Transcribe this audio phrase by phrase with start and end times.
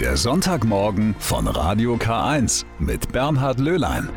[0.00, 4.10] Der Sonntagmorgen von Radio K1 mit Bernhard Löhlein.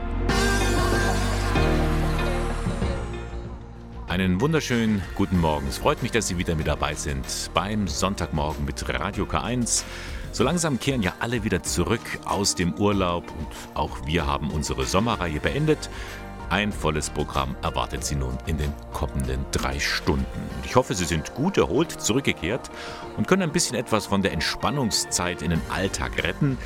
[4.10, 5.66] Einen wunderschönen guten Morgen.
[5.70, 9.86] Es freut mich, dass Sie wieder mit dabei sind beim Sonntagmorgen mit Radio K1.
[10.34, 14.86] So langsam kehren ja alle wieder zurück aus dem Urlaub und auch wir haben unsere
[14.86, 15.90] Sommerreihe beendet.
[16.50, 20.26] Ein volles Programm erwartet Sie nun in den kommenden drei Stunden.
[20.66, 22.72] Ich hoffe, Sie sind gut erholt zurückgekehrt
[23.18, 26.58] und können ein bisschen etwas von der Entspannungszeit in den Alltag retten.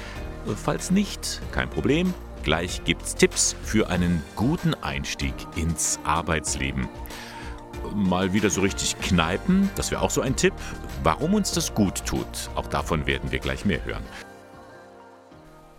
[0.55, 2.14] Falls nicht, kein Problem.
[2.44, 6.88] Gleich gibt's Tipps für einen guten Einstieg ins Arbeitsleben.
[7.94, 10.54] Mal wieder so richtig kneipen, das wäre auch so ein Tipp.
[11.04, 14.04] Warum uns das gut tut, auch davon werden wir gleich mehr hören.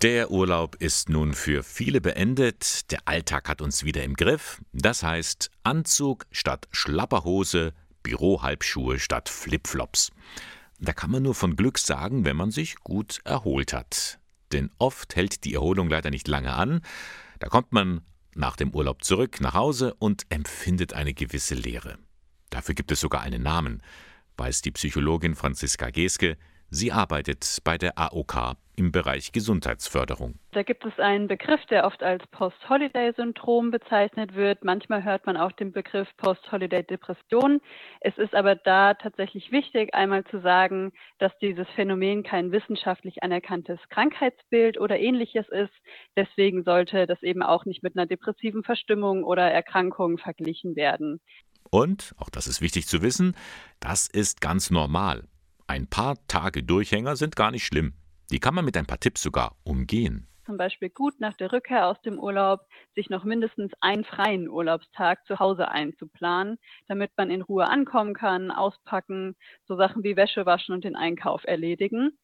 [0.05, 4.61] Der Urlaub ist nun für viele beendet, der Alltag hat uns wieder im Griff.
[4.75, 7.73] Das heißt Anzug statt Schlapperhose,
[8.03, 10.11] Bürohalbschuhe statt Flipflops.
[10.79, 14.19] Da kann man nur von Glück sagen, wenn man sich gut erholt hat.
[14.53, 16.83] Denn oft hält die Erholung leider nicht lange an.
[17.39, 18.03] Da kommt man
[18.34, 21.97] nach dem Urlaub zurück nach Hause und empfindet eine gewisse Leere.
[22.50, 23.83] Dafür gibt es sogar einen Namen,
[24.37, 26.37] weiß die Psychologin Franziska Geske,
[26.77, 30.41] Sie arbeitet bei der AOK im Bereich Gesundheitsförderung.
[30.50, 34.64] Da gibt es einen Begriff, der oft als Post-Holiday-Syndrom bezeichnet wird.
[34.64, 37.61] Manchmal hört man auch den Begriff Post-Holiday-Depression.
[38.00, 43.78] Es ist aber da tatsächlich wichtig, einmal zu sagen, dass dieses Phänomen kein wissenschaftlich anerkanntes
[43.91, 45.75] Krankheitsbild oder ähnliches ist.
[46.16, 51.20] Deswegen sollte das eben auch nicht mit einer depressiven Verstimmung oder Erkrankung verglichen werden.
[51.70, 53.36] Und, auch das ist wichtig zu wissen,
[53.78, 55.28] das ist ganz normal.
[55.67, 57.95] Ein paar Tage Durchhänger sind gar nicht schlimm.
[58.31, 60.29] Die kann man mit ein paar Tipps sogar umgehen.
[60.45, 62.61] Zum Beispiel gut nach der Rückkehr aus dem Urlaub,
[62.95, 68.51] sich noch mindestens einen freien Urlaubstag zu Hause einzuplanen, damit man in Ruhe ankommen kann,
[68.51, 72.19] auspacken, so Sachen wie Wäsche waschen und den Einkauf erledigen.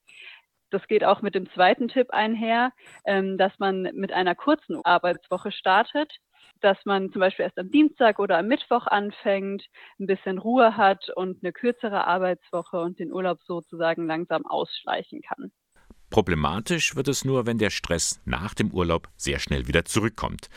[0.69, 2.73] Das geht auch mit dem zweiten Tipp einher,
[3.07, 6.13] ähm, dass man mit einer kurzen Arbeitswoche startet
[6.61, 9.65] dass man zum Beispiel erst am Dienstag oder am Mittwoch anfängt,
[9.99, 15.51] ein bisschen Ruhe hat und eine kürzere Arbeitswoche und den Urlaub sozusagen langsam ausschleichen kann.
[16.11, 20.49] Problematisch wird es nur, wenn der Stress nach dem Urlaub sehr schnell wieder zurückkommt.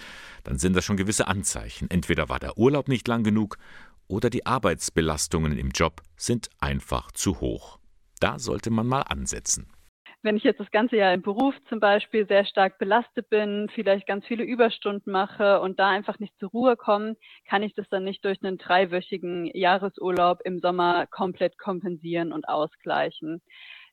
[0.44, 1.90] Dann sind das schon gewisse Anzeichen.
[1.92, 3.58] Entweder war der Urlaub nicht lang genug
[4.08, 7.78] oder die Arbeitsbelastungen im Job sind einfach zu hoch.
[8.19, 9.68] Da sollte man mal ansetzen
[10.23, 14.07] wenn ich jetzt das ganze Jahr im Beruf zum Beispiel sehr stark belastet bin, vielleicht
[14.07, 18.06] ganz viele Überstunden mache und da einfach nicht zur Ruhe komme, kann ich das dann
[18.06, 23.41] nicht durch einen dreiwöchigen Jahresurlaub im Sommer komplett kompensieren und ausgleichen.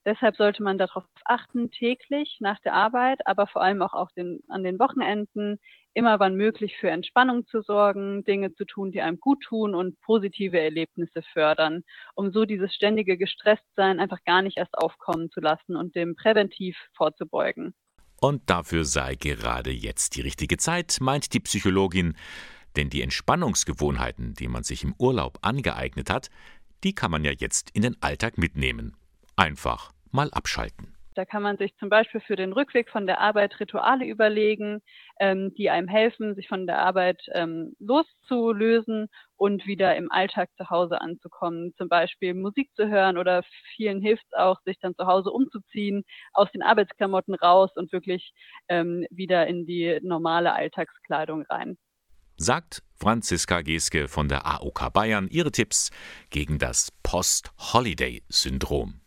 [0.06, 4.62] Deshalb sollte man darauf achten, täglich nach der Arbeit, aber vor allem auch den, an
[4.62, 5.58] den Wochenenden
[5.94, 10.00] immer wann möglich für Entspannung zu sorgen, Dinge zu tun, die einem gut tun und
[10.00, 11.82] positive Erlebnisse fördern,
[12.14, 16.76] um so dieses ständige Gestresstsein einfach gar nicht erst aufkommen zu lassen und dem präventiv
[16.96, 17.74] vorzubeugen.
[18.20, 22.16] Und dafür sei gerade jetzt die richtige Zeit, meint die Psychologin,
[22.76, 26.28] denn die Entspannungsgewohnheiten, die man sich im Urlaub angeeignet hat,
[26.84, 28.96] die kann man ja jetzt in den Alltag mitnehmen
[29.36, 30.99] einfach mal abschalten.
[31.14, 34.80] Da kann man sich zum Beispiel für den Rückweg von der Arbeit Rituale überlegen,
[35.18, 40.70] ähm, die einem helfen, sich von der Arbeit ähm, loszulösen und wieder im Alltag zu
[40.70, 41.74] Hause anzukommen.
[41.76, 43.42] Zum Beispiel Musik zu hören oder
[43.74, 48.32] vielen hilft es auch, sich dann zu Hause umzuziehen, aus den Arbeitsklamotten raus und wirklich
[48.68, 51.76] ähm, wieder in die normale Alltagskleidung rein
[52.42, 55.90] sagt Franziska Geske von der AOK Bayern ihre Tipps
[56.30, 58.99] gegen das Post-Holiday-Syndrom.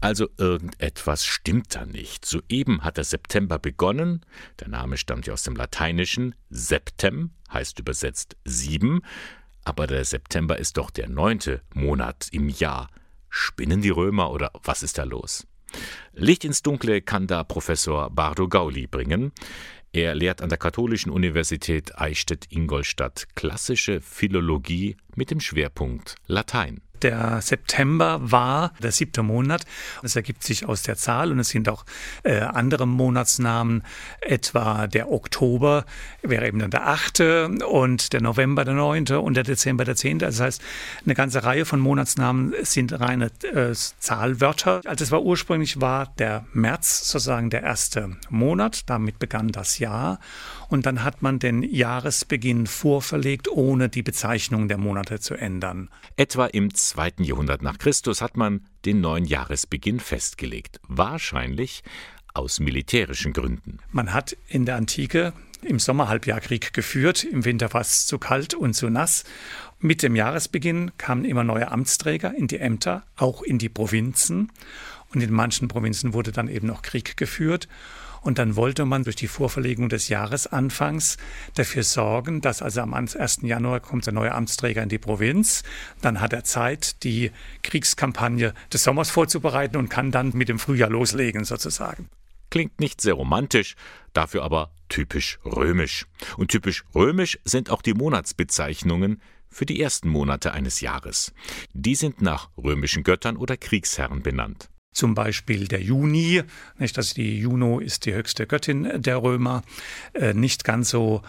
[0.00, 2.24] Also irgendetwas stimmt da nicht.
[2.24, 4.24] Soeben hat der September begonnen.
[4.58, 6.34] Der Name stammt ja aus dem Lateinischen.
[6.48, 9.02] Septem heißt übersetzt sieben.
[9.62, 12.88] Aber der September ist doch der neunte Monat im Jahr.
[13.28, 15.46] Spinnen die Römer oder was ist da los?
[16.14, 19.32] Licht ins Dunkle kann da Professor Bardo Gauli bringen.
[19.92, 26.80] Er lehrt an der Katholischen Universität Eichstätt-Ingolstadt klassische Philologie mit dem Schwerpunkt Latein.
[27.02, 29.64] Der September war der siebte Monat.
[30.02, 31.84] Das ergibt sich aus der Zahl und es sind auch
[32.22, 33.82] äh, andere Monatsnamen,
[34.20, 35.84] etwa der Oktober
[36.22, 40.26] wäre eben dann der achte und der November der neunte und der Dezember der zehnte.
[40.26, 40.62] Das heißt,
[41.04, 44.80] eine ganze Reihe von Monatsnamen sind reine äh, Zahlwörter.
[44.84, 48.88] Also es war ursprünglich war der März sozusagen der erste Monat.
[48.88, 50.20] Damit begann das Jahr
[50.68, 55.88] und dann hat man den Jahresbeginn vorverlegt, ohne die Bezeichnung der Monate zu ändern.
[56.16, 61.84] Etwa im zweiten Jahrhundert nach Christus hat man den neuen Jahresbeginn festgelegt, wahrscheinlich
[62.34, 63.78] aus militärischen Gründen.
[63.92, 65.32] Man hat in der Antike
[65.62, 69.22] im Sommerhalbjahr Krieg geführt, im Winter war es zu kalt und zu nass.
[69.78, 74.50] Mit dem Jahresbeginn kamen immer neue Amtsträger in die Ämter, auch in die Provinzen.
[75.14, 77.68] Und in manchen Provinzen wurde dann eben noch Krieg geführt.
[78.22, 81.16] Und dann wollte man durch die Vorverlegung des Jahresanfangs
[81.54, 83.38] dafür sorgen, dass also am 1.
[83.42, 85.62] Januar kommt der neue Amtsträger in die Provinz.
[86.02, 87.30] Dann hat er Zeit, die
[87.62, 92.08] Kriegskampagne des Sommers vorzubereiten und kann dann mit dem Frühjahr loslegen sozusagen.
[92.50, 93.76] Klingt nicht sehr romantisch,
[94.12, 96.06] dafür aber typisch römisch.
[96.36, 101.32] Und typisch römisch sind auch die Monatsbezeichnungen für die ersten Monate eines Jahres.
[101.72, 104.68] Die sind nach römischen Göttern oder Kriegsherren benannt.
[104.92, 106.42] Zum Beispiel der Juni,
[106.78, 109.62] nicht, dass die Juno ist die höchste Göttin der Römer.
[110.14, 111.22] Äh, nicht ganz so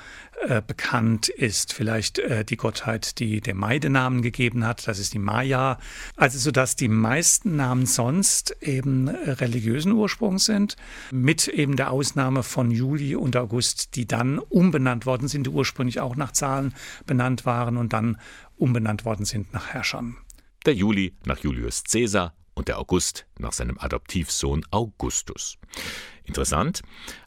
[0.47, 4.87] äh, bekannt ist vielleicht äh, die Gottheit, die dem Mai den Namen gegeben hat.
[4.87, 5.77] Das ist die Maya.
[6.15, 10.75] Also so dass die meisten Namen sonst eben religiösen Ursprungs sind,
[11.11, 15.99] mit eben der Ausnahme von Juli und August, die dann umbenannt worden sind, die ursprünglich
[15.99, 16.73] auch nach Zahlen
[17.05, 18.17] benannt waren und dann
[18.57, 20.17] umbenannt worden sind nach Herrschern.
[20.65, 25.57] Der Juli nach Julius Caesar, und der August nach seinem Adoptivsohn Augustus.
[26.23, 26.81] Interessant,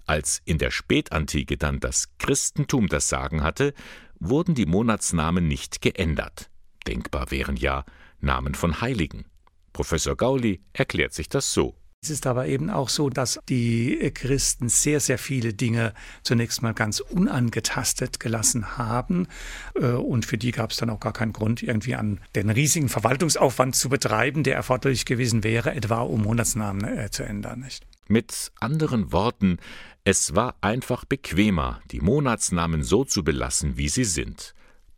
[0.06, 3.74] als in der Spätantike dann das Christentum das Sagen hatte,
[4.18, 6.50] wurden die Monatsnamen nicht geändert.
[6.86, 7.84] Denkbar wären ja
[8.20, 9.26] Namen von Heiligen.
[9.72, 11.74] Professor Gauli erklärt sich das so.
[12.04, 16.74] Es ist aber eben auch so, dass die Christen sehr, sehr viele Dinge zunächst mal
[16.74, 19.26] ganz unangetastet gelassen haben.
[19.74, 22.90] Äh, und für die gab es dann auch gar keinen Grund, irgendwie an den riesigen
[22.90, 27.60] Verwaltungsaufwand zu betreiben, der erforderlich gewesen wäre, etwa um Monatsnamen äh, zu ändern.
[27.60, 27.86] Nicht?
[28.06, 29.56] Mit anderen Worten,
[30.04, 34.54] es war einfach bequemer, die Monatsnamen so zu belassen, wie sie sind.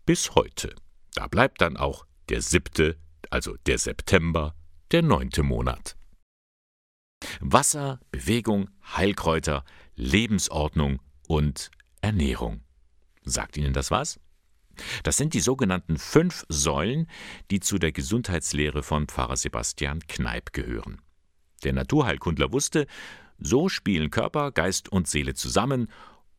[0.06, 0.74] Bis heute.
[1.14, 2.96] Da bleibt dann auch der siebte,
[3.30, 4.56] also der September,
[4.90, 5.95] der neunte Monat.
[7.40, 9.64] Wasser, Bewegung, Heilkräuter,
[9.94, 11.70] Lebensordnung und
[12.00, 12.62] Ernährung.
[13.24, 14.20] Sagt Ihnen das was?
[15.02, 17.08] Das sind die sogenannten fünf Säulen,
[17.50, 21.00] die zu der Gesundheitslehre von Pfarrer Sebastian Kneip gehören.
[21.64, 22.86] Der Naturheilkundler wusste,
[23.38, 25.88] so spielen Körper, Geist und Seele zusammen,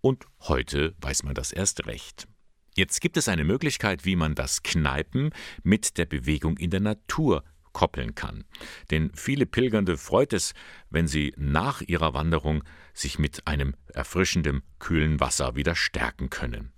[0.02, 2.28] und heute weiß man das erst recht.
[2.76, 5.32] Jetzt gibt es eine Möglichkeit, wie man das Kneipen
[5.64, 7.44] mit der Bewegung in der Natur
[7.78, 8.44] koppeln kann.
[8.90, 10.56] Denn viele Pilgernde freut es,
[10.90, 12.64] wenn sie nach ihrer Wanderung
[12.96, 16.74] sich mit einem erfrischenden, kühlen Wasser wieder stärken können.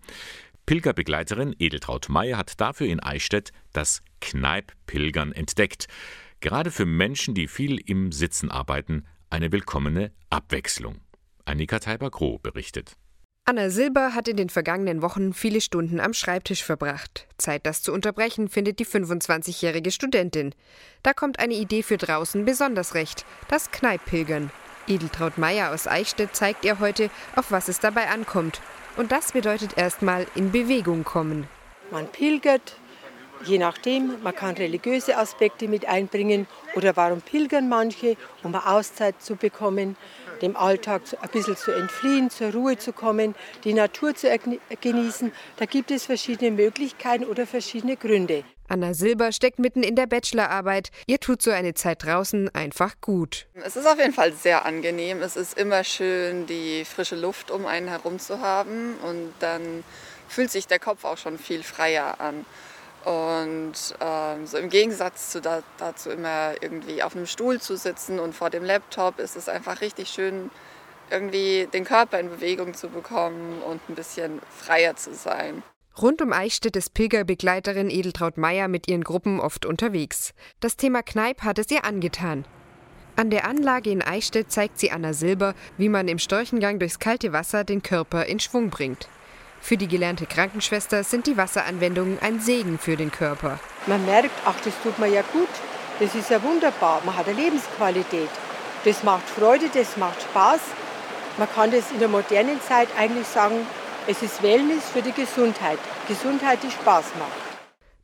[0.66, 5.88] Pilgerbegleiterin Edeltraut Meyer hat dafür in Eichstätt das Kneipp-Pilgern entdeckt.
[6.42, 11.00] Gerade für Menschen, die viel im Sitzen arbeiten, eine willkommene Abwechslung.
[11.46, 12.98] Annika Teiber-Groh berichtet.
[13.50, 17.26] Anna Silber hat in den vergangenen Wochen viele Stunden am Schreibtisch verbracht.
[17.40, 20.54] Zeit, das zu unterbrechen, findet die 25-jährige Studentin.
[21.02, 24.52] Da kommt eine Idee für draußen besonders recht: das Kneippilgern.
[24.88, 28.62] Edeltraut Meier aus Eichstätt zeigt ihr heute, auf was es dabei ankommt.
[28.98, 31.48] Und das bedeutet erstmal in Bewegung kommen.
[31.90, 32.76] Man pilgert,
[33.46, 39.20] je nachdem, man kann religiöse Aspekte mit einbringen oder warum pilgern manche, um eine Auszeit
[39.24, 39.98] zu bekommen
[40.42, 44.28] dem Alltag ein bisschen zu entfliehen, zur Ruhe zu kommen, die Natur zu
[44.82, 45.32] genießen.
[45.58, 48.44] Da gibt es verschiedene Möglichkeiten oder verschiedene Gründe.
[48.70, 50.92] Anna Silber steckt mitten in der Bachelorarbeit.
[51.08, 53.48] Ihr tut so eine Zeit draußen einfach gut.
[53.56, 55.24] Es ist auf jeden Fall sehr angenehm.
[55.24, 59.84] Es ist immer schön, die frische Luft um einen herum zu haben und dann
[60.28, 62.46] fühlt sich der Kopf auch schon viel freier an.
[63.06, 68.20] Und ähm, so im Gegensatz zu da, dazu immer irgendwie auf einem Stuhl zu sitzen
[68.20, 70.52] und vor dem Laptop ist es einfach richtig schön,
[71.10, 75.64] irgendwie den Körper in Bewegung zu bekommen und ein bisschen freier zu sein.
[76.00, 80.34] Rund um Eichstätt ist Pilgerbegleiterin Edeltraut Meier mit ihren Gruppen oft unterwegs.
[80.60, 82.46] Das Thema Kneip hat es ihr angetan.
[83.16, 87.34] An der Anlage in Eichstätt zeigt sie Anna Silber, wie man im Storchengang durchs kalte
[87.34, 89.10] Wasser den Körper in Schwung bringt.
[89.62, 93.60] Für die gelernte Krankenschwester sind die Wasseranwendungen ein Segen für den Körper.
[93.88, 95.50] Man merkt, ach, das tut mir ja gut.
[96.00, 97.02] Das ist ja wunderbar.
[97.06, 98.30] Man hat eine Lebensqualität.
[98.86, 100.62] Das macht Freude, das macht Spaß.
[101.38, 103.68] Man kann das in der modernen Zeit eigentlich sagen,
[104.08, 105.80] es ist Wellness für die Gesundheit.
[106.08, 107.49] Gesundheit, die Spaß macht.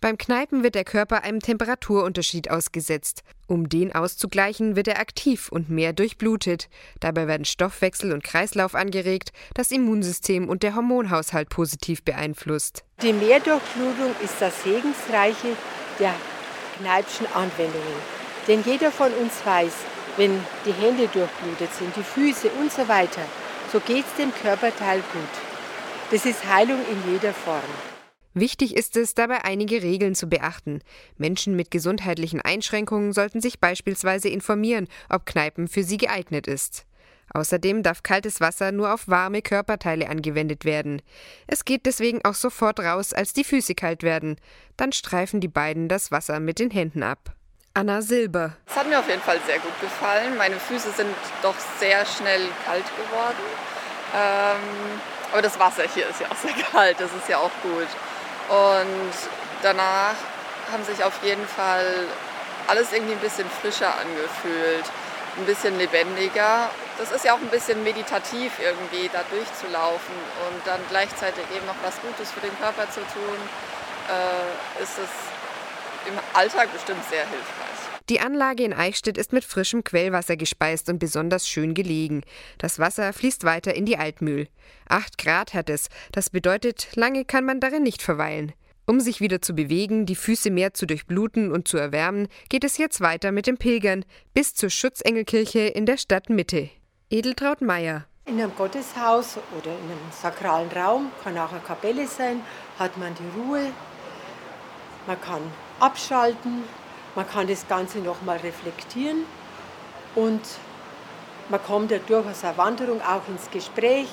[0.05, 3.23] Beim Kneipen wird der Körper einem Temperaturunterschied ausgesetzt.
[3.47, 6.69] Um den auszugleichen, wird er aktiv und mehr durchblutet.
[6.99, 12.83] Dabei werden Stoffwechsel und Kreislauf angeregt, das Immunsystem und der Hormonhaushalt positiv beeinflusst.
[13.01, 15.57] Die Mehrdurchblutung ist das Segensreiche
[15.97, 16.13] der
[16.77, 17.97] Kneipschen Anwendungen.
[18.47, 19.73] Denn jeder von uns weiß,
[20.17, 23.23] wenn die Hände durchblutet sind, die Füße und so weiter,
[23.71, 26.11] so geht es dem Körperteil gut.
[26.11, 27.94] Das ist Heilung in jeder Form.
[28.37, 30.81] Wichtig ist es, dabei einige Regeln zu beachten.
[31.17, 36.85] Menschen mit gesundheitlichen Einschränkungen sollten sich beispielsweise informieren, ob Kneipen für sie geeignet ist.
[37.33, 41.01] Außerdem darf kaltes Wasser nur auf warme Körperteile angewendet werden.
[41.47, 44.35] Es geht deswegen auch sofort raus, als die Füße kalt werden.
[44.75, 47.33] Dann streifen die beiden das Wasser mit den Händen ab.
[47.73, 48.57] Anna Silber.
[48.67, 50.35] Es hat mir auf jeden Fall sehr gut gefallen.
[50.37, 51.09] Meine Füße sind
[51.41, 53.43] doch sehr schnell kalt geworden.
[54.13, 54.99] Ähm,
[55.31, 57.87] aber das Wasser hier ist ja auch sehr kalt, das ist ja auch gut.
[58.49, 59.13] Und
[59.63, 60.15] danach
[60.71, 62.07] haben sich auf jeden Fall
[62.67, 64.85] alles irgendwie ein bisschen frischer angefühlt,
[65.37, 66.69] ein bisschen lebendiger.
[66.97, 70.15] Das ist ja auch ein bisschen meditativ irgendwie, da durchzulaufen
[70.47, 73.37] und dann gleichzeitig eben noch was Gutes für den Körper zu tun,
[74.09, 75.09] äh, ist es
[76.07, 77.64] im Alltag bestimmt sehr hilfreich.
[78.09, 82.21] Die Anlage in Eichstätt ist mit frischem Quellwasser gespeist und besonders schön gelegen.
[82.59, 84.47] Das Wasser fließt weiter in die Altmühl.
[84.87, 85.89] Acht Grad hat es.
[86.11, 88.53] Das bedeutet, lange kann man darin nicht verweilen.
[88.85, 92.77] Um sich wieder zu bewegen, die Füße mehr zu durchbluten und zu erwärmen, geht es
[92.77, 96.69] jetzt weiter mit dem Pilgern bis zur Schutzengelkirche in der Stadtmitte.
[97.09, 98.05] Edeltraut Meier.
[98.27, 102.41] In einem Gotteshaus oder in einem sakralen Raum, kann auch eine Kapelle sein,
[102.77, 103.71] hat man die Ruhe,
[105.07, 105.41] man kann
[105.79, 106.63] abschalten,
[107.15, 109.23] man kann das Ganze nochmal reflektieren
[110.15, 110.41] und
[111.49, 114.07] man kommt ja durch aus einer Wanderung auch ins Gespräch.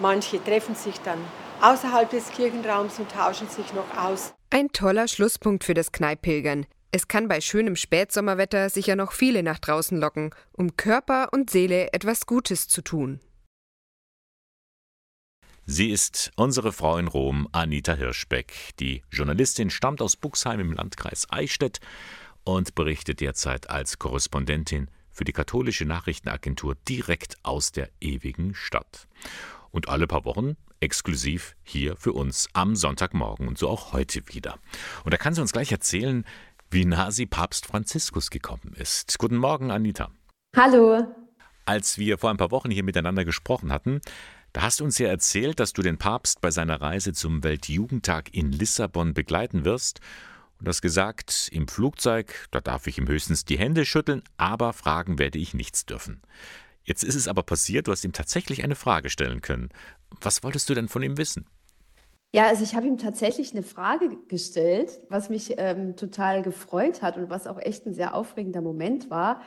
[0.00, 1.18] Manche treffen sich dann
[1.60, 4.34] außerhalb des Kirchenraums und tauschen sich noch aus.
[4.50, 6.66] Ein toller Schlusspunkt für das Kneippilgern.
[6.90, 11.92] Es kann bei schönem Spätsommerwetter sicher noch viele nach draußen locken, um Körper und Seele
[11.92, 13.20] etwas Gutes zu tun.
[15.66, 18.52] Sie ist unsere Frau in Rom, Anita Hirschbeck.
[18.80, 21.80] Die Journalistin stammt aus Buxheim im Landkreis Eichstätt
[22.44, 29.08] und berichtet derzeit als Korrespondentin für die katholische Nachrichtenagentur direkt aus der ewigen Stadt.
[29.70, 34.58] Und alle paar Wochen exklusiv hier für uns am Sonntagmorgen und so auch heute wieder.
[35.04, 36.24] Und da kann sie uns gleich erzählen,
[36.70, 39.18] wie nah sie Papst Franziskus gekommen ist.
[39.18, 40.10] Guten Morgen, Anita.
[40.56, 41.06] Hallo.
[41.64, 44.00] Als wir vor ein paar Wochen hier miteinander gesprochen hatten,
[44.52, 48.34] da hast du uns ja erzählt, dass du den Papst bei seiner Reise zum Weltjugendtag
[48.34, 50.00] in Lissabon begleiten wirst
[50.60, 55.18] und hast gesagt, im Flugzeug, da darf ich ihm höchstens die Hände schütteln, aber fragen
[55.18, 56.22] werde ich nichts dürfen.
[56.82, 59.70] Jetzt ist es aber passiert, du hast ihm tatsächlich eine Frage stellen können.
[60.20, 61.46] Was wolltest du denn von ihm wissen?
[62.34, 67.16] Ja, also ich habe ihm tatsächlich eine Frage gestellt, was mich ähm, total gefreut hat
[67.16, 69.40] und was auch echt ein sehr aufregender Moment war.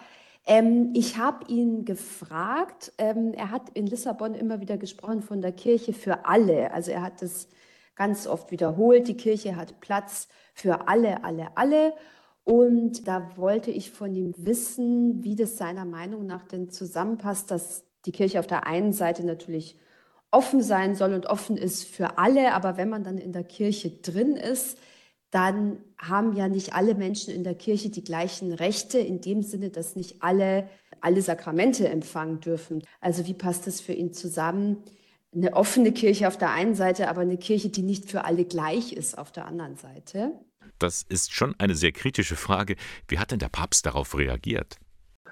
[0.45, 5.51] Ähm, ich habe ihn gefragt, ähm, er hat in Lissabon immer wieder gesprochen von der
[5.51, 6.71] Kirche für alle.
[6.71, 7.49] Also er hat das
[7.97, 11.93] ganz oft wiederholt, die Kirche hat Platz für alle, alle, alle.
[12.43, 17.83] Und da wollte ich von ihm wissen, wie das seiner Meinung nach denn zusammenpasst, dass
[18.05, 19.77] die Kirche auf der einen Seite natürlich
[20.31, 23.89] offen sein soll und offen ist für alle, aber wenn man dann in der Kirche
[23.89, 24.77] drin ist,
[25.31, 29.69] dann haben ja nicht alle Menschen in der Kirche die gleichen Rechte, in dem Sinne,
[29.69, 30.69] dass nicht alle
[31.01, 32.83] alle Sakramente empfangen dürfen.
[33.01, 34.83] Also wie passt das für ihn zusammen?
[35.35, 38.93] Eine offene Kirche auf der einen Seite, aber eine Kirche, die nicht für alle gleich
[38.93, 40.31] ist auf der anderen Seite.
[40.79, 42.75] Das ist schon eine sehr kritische Frage.
[43.07, 44.77] Wie hat denn der Papst darauf reagiert?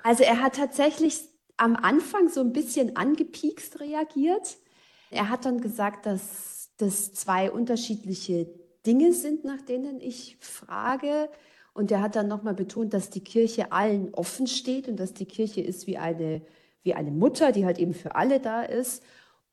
[0.03, 1.19] Also er hat tatsächlich
[1.57, 4.57] am Anfang so ein bisschen angepiekst reagiert.
[5.09, 8.47] Er hat dann gesagt, dass das zwei unterschiedliche
[8.85, 11.29] Dinge sind, nach denen ich frage.
[11.73, 15.25] Und er hat dann nochmal betont, dass die Kirche allen offen steht und dass die
[15.25, 16.41] Kirche ist wie eine,
[16.83, 19.03] wie eine Mutter, die halt eben für alle da ist.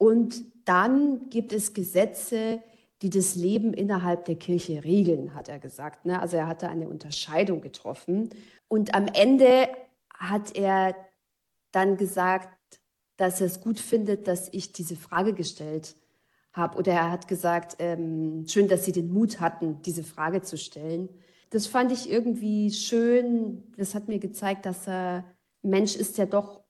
[0.02, 2.60] Und dann gibt es Gesetze,
[3.02, 6.06] die das Leben innerhalb der Kirche regeln, hat er gesagt.
[6.06, 6.20] Ne?
[6.20, 8.30] Also er hatte eine Unterscheidung getroffen.
[8.66, 9.68] Und am Ende
[10.12, 10.96] hat er
[11.70, 12.48] dann gesagt,
[13.16, 15.94] dass er es gut findet, dass ich diese Frage gestellt
[16.52, 16.78] habe.
[16.78, 21.10] Oder er hat gesagt, ähm, schön, dass Sie den Mut hatten, diese Frage zu stellen.
[21.50, 23.72] Das fand ich irgendwie schön.
[23.76, 25.24] Das hat mir gezeigt, dass er
[25.62, 26.64] Mensch ist, der doch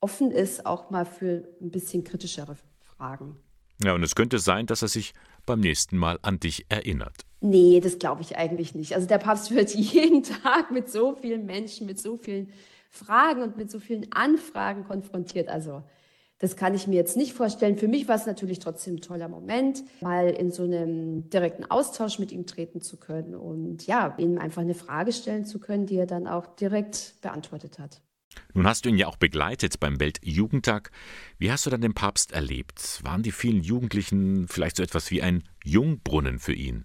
[0.00, 2.54] offen ist, auch mal für ein bisschen kritischere
[2.98, 3.36] Fragen.
[3.82, 5.14] Ja, und es könnte sein, dass er sich
[5.46, 7.24] beim nächsten Mal an dich erinnert.
[7.40, 8.94] Nee, das glaube ich eigentlich nicht.
[8.94, 12.50] Also der Papst wird jeden Tag mit so vielen Menschen, mit so vielen
[12.90, 15.48] Fragen und mit so vielen Anfragen konfrontiert.
[15.48, 15.84] Also
[16.40, 17.78] das kann ich mir jetzt nicht vorstellen.
[17.78, 22.18] Für mich war es natürlich trotzdem ein toller Moment, mal in so einem direkten Austausch
[22.18, 25.96] mit ihm treten zu können und ja, ihm einfach eine Frage stellen zu können, die
[25.96, 28.00] er dann auch direkt beantwortet hat.
[28.54, 30.90] Nun hast du ihn ja auch begleitet beim Weltjugendtag.
[31.38, 33.00] Wie hast du dann den Papst erlebt?
[33.04, 36.84] Waren die vielen Jugendlichen vielleicht so etwas wie ein Jungbrunnen für ihn?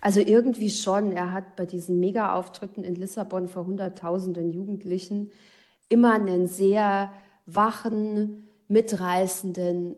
[0.00, 1.12] Also irgendwie schon.
[1.12, 5.30] Er hat bei diesen Mega-Auftritten in Lissabon vor Hunderttausenden Jugendlichen
[5.88, 7.12] immer einen sehr
[7.46, 9.94] wachen, mitreißenden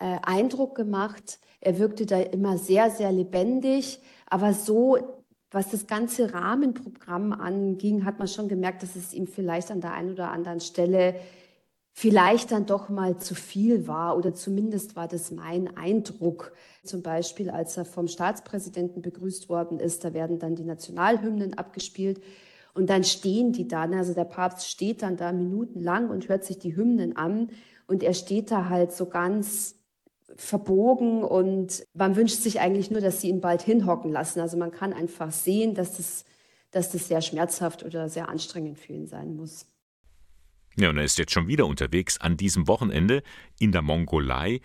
[0.00, 1.38] äh, Eindruck gemacht.
[1.60, 5.23] Er wirkte da immer sehr, sehr lebendig, aber so
[5.54, 9.92] was das ganze Rahmenprogramm anging, hat man schon gemerkt, dass es ihm vielleicht an der
[9.92, 11.14] einen oder anderen Stelle
[11.92, 16.52] vielleicht dann doch mal zu viel war oder zumindest war das mein Eindruck.
[16.82, 22.20] Zum Beispiel, als er vom Staatspräsidenten begrüßt worden ist, da werden dann die Nationalhymnen abgespielt
[22.74, 23.98] Und dann stehen die da, ne?
[23.98, 27.50] also der Papst steht dann da minutenlang und hört sich die Hymnen an
[27.86, 29.76] und er steht da halt so ganz
[30.36, 34.40] verbogen und man wünscht sich eigentlich nur, dass sie ihn bald hinhocken lassen.
[34.40, 36.24] Also man kann einfach sehen, dass das,
[36.70, 39.66] dass das sehr schmerzhaft oder sehr anstrengend für ihn sein muss.
[40.76, 43.22] Ja, und er ist jetzt schon wieder unterwegs an diesem Wochenende
[43.60, 44.60] in der Mongolei.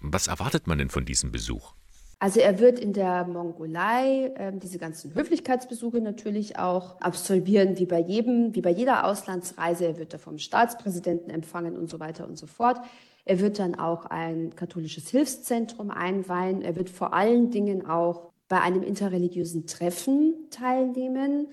[0.00, 1.74] Was erwartet man denn von diesem Besuch?
[2.18, 7.98] Also er wird in der Mongolei äh, diese ganzen Höflichkeitsbesuche natürlich auch absolvieren, wie bei
[7.98, 9.86] jedem, wie bei jeder Auslandsreise.
[9.86, 12.78] Er wird da vom Staatspräsidenten empfangen und so weiter und so fort.
[13.24, 16.62] Er wird dann auch ein katholisches Hilfszentrum einweihen.
[16.62, 21.48] Er wird vor allen Dingen auch bei einem interreligiösen Treffen teilnehmen.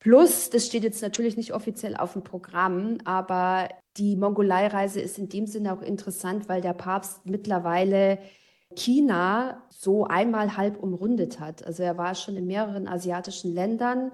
[0.00, 5.28] Plus, das steht jetzt natürlich nicht offiziell auf dem Programm, aber die Mongolei-Reise ist in
[5.28, 8.18] dem Sinne auch interessant, weil der Papst mittlerweile
[8.74, 11.66] China so einmal halb umrundet hat.
[11.66, 14.12] Also er war schon in mehreren asiatischen Ländern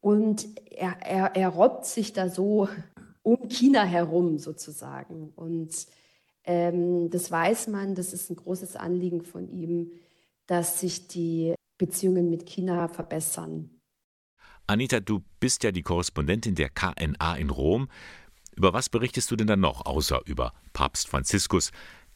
[0.00, 2.68] und er, er, er robbt sich da so
[3.22, 5.32] um China herum sozusagen.
[5.36, 5.86] Und
[6.44, 9.92] ähm, das weiß man, das ist ein großes Anliegen von ihm,
[10.46, 13.70] dass sich die Beziehungen mit China verbessern.
[14.66, 17.88] Anita, du bist ja die Korrespondentin der KNA in Rom.
[18.56, 21.70] Über was berichtest du denn dann noch, außer über Papst Franziskus?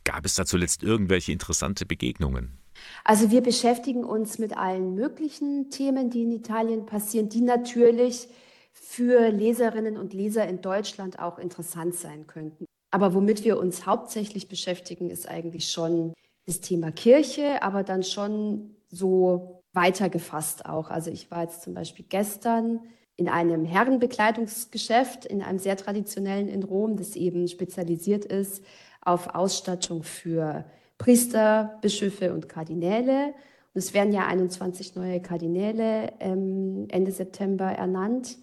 [0.04, 2.58] Gab es da zuletzt irgendwelche interessante Begegnungen?
[3.04, 8.28] Also wir beschäftigen uns mit allen möglichen Themen, die in Italien passieren, die natürlich
[8.72, 12.66] für Leserinnen und Leser in Deutschland auch interessant sein könnten.
[12.94, 16.14] Aber womit wir uns hauptsächlich beschäftigen, ist eigentlich schon
[16.46, 20.90] das Thema Kirche, aber dann schon so weitergefasst auch.
[20.90, 22.78] Also ich war jetzt zum Beispiel gestern
[23.16, 28.64] in einem Herrenbekleidungsgeschäft, in einem sehr traditionellen in Rom, das eben spezialisiert ist
[29.00, 30.64] auf Ausstattung für
[30.96, 33.34] Priester, Bischöfe und Kardinäle.
[33.74, 38.38] Und es werden ja 21 neue Kardinäle ähm, Ende September ernannt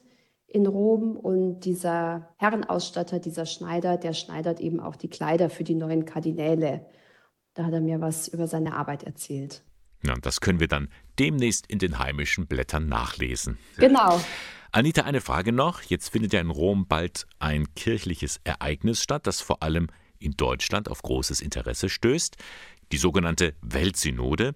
[0.51, 1.15] in Rom.
[1.15, 6.86] Und dieser Herrenausstatter, dieser Schneider, der schneidert eben auch die Kleider für die neuen Kardinäle.
[7.54, 9.63] Da hat er mir was über seine Arbeit erzählt.
[10.04, 13.58] Ja, das können wir dann demnächst in den heimischen Blättern nachlesen.
[13.78, 14.19] Genau.
[14.71, 15.82] Anita, eine Frage noch.
[15.82, 20.89] Jetzt findet ja in Rom bald ein kirchliches Ereignis statt, das vor allem in Deutschland
[20.89, 22.38] auf großes Interesse stößt,
[22.91, 24.56] die sogenannte Weltsynode.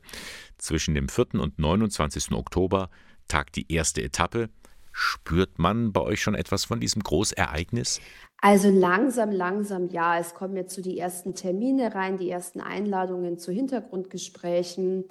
[0.57, 1.35] Zwischen dem 4.
[1.35, 2.31] und 29.
[2.31, 2.89] Oktober
[3.27, 4.49] tagt die erste Etappe.
[4.97, 7.99] Spürt man bei euch schon etwas von diesem Großereignis?
[8.37, 10.17] Also langsam, langsam ja.
[10.17, 15.03] Es kommen jetzt so die ersten Termine rein, die ersten Einladungen zu Hintergrundgesprächen.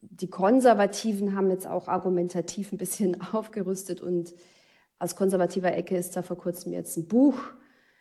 [0.00, 4.34] Die Konservativen haben jetzt auch argumentativ ein bisschen aufgerüstet und
[4.98, 7.38] aus konservativer Ecke ist da vor kurzem jetzt ein Buch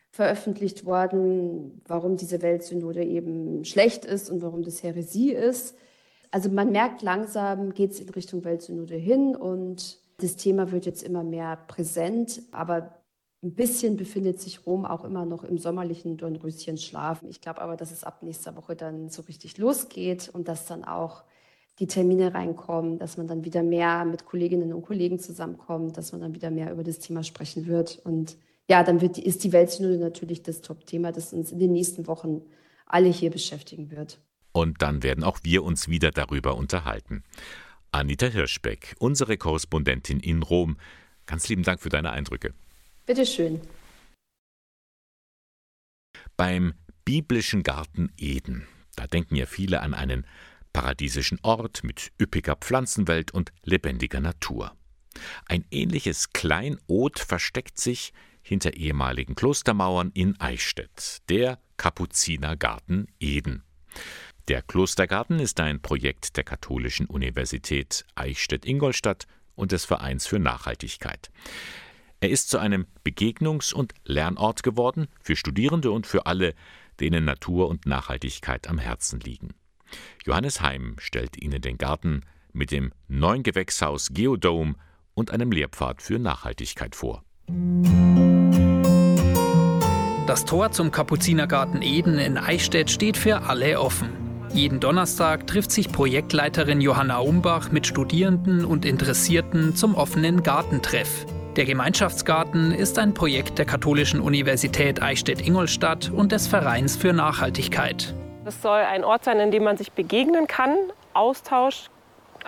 [0.10, 5.78] veröffentlicht worden, warum diese Weltsynode eben schlecht ist und warum das Häresie ist.
[6.32, 11.04] Also man merkt langsam, geht es in Richtung Weltsynode hin und das Thema wird jetzt
[11.04, 13.04] immer mehr präsent, aber
[13.44, 17.22] ein bisschen befindet sich Rom auch immer noch im sommerlichen Dornröschenschlaf.
[17.30, 20.84] Ich glaube aber, dass es ab nächster Woche dann so richtig losgeht und dass dann
[20.84, 21.24] auch
[21.80, 26.22] die Termine reinkommen, dass man dann wieder mehr mit Kolleginnen und Kollegen zusammenkommt, dass man
[26.22, 28.38] dann wieder mehr über das Thema sprechen wird und
[28.70, 32.42] ja, dann wird, ist die Weltsynode natürlich das Top-Thema, das uns in den nächsten Wochen
[32.86, 34.20] alle hier beschäftigen wird.
[34.52, 37.24] Und dann werden auch wir uns wieder darüber unterhalten.
[37.92, 40.78] Anita Hirschbeck, unsere Korrespondentin in Rom,
[41.26, 42.54] ganz lieben Dank für deine Eindrücke.
[43.06, 43.62] Bitteschön.
[46.36, 46.74] Beim
[47.06, 50.26] biblischen Garten Eden, da denken ja viele an einen
[50.74, 54.76] paradiesischen Ort mit üppiger Pflanzenwelt und lebendiger Natur.
[55.46, 63.64] Ein ähnliches Kleinod versteckt sich hinter ehemaligen Klostermauern in Eichstätt, der Kapuzinergarten Eden.
[64.48, 71.32] Der Klostergarten ist ein Projekt der Katholischen Universität Eichstätt-Ingolstadt und des Vereins für Nachhaltigkeit.
[72.22, 76.54] Er ist zu einem Begegnungs- und Lernort geworden für Studierende und für alle,
[77.02, 79.54] denen Natur und Nachhaltigkeit am Herzen liegen.
[80.26, 82.22] Johannes Heim stellt Ihnen den Garten
[82.54, 84.76] mit dem neuen Gewächshaus Geodome
[85.14, 87.22] und einem Lehrpfad für Nachhaltigkeit vor.
[90.26, 94.27] Das Tor zum Kapuzinergarten Eden in Eichstätt steht für alle offen.
[94.54, 101.26] Jeden Donnerstag trifft sich Projektleiterin Johanna Umbach mit Studierenden und Interessierten zum offenen Gartentreff.
[101.58, 108.14] Der Gemeinschaftsgarten ist ein Projekt der Katholischen Universität Eichstätt-Ingolstadt und des Vereins für Nachhaltigkeit.
[108.46, 110.76] Es soll ein Ort sein, in dem man sich begegnen kann,
[111.14, 111.90] Austausch,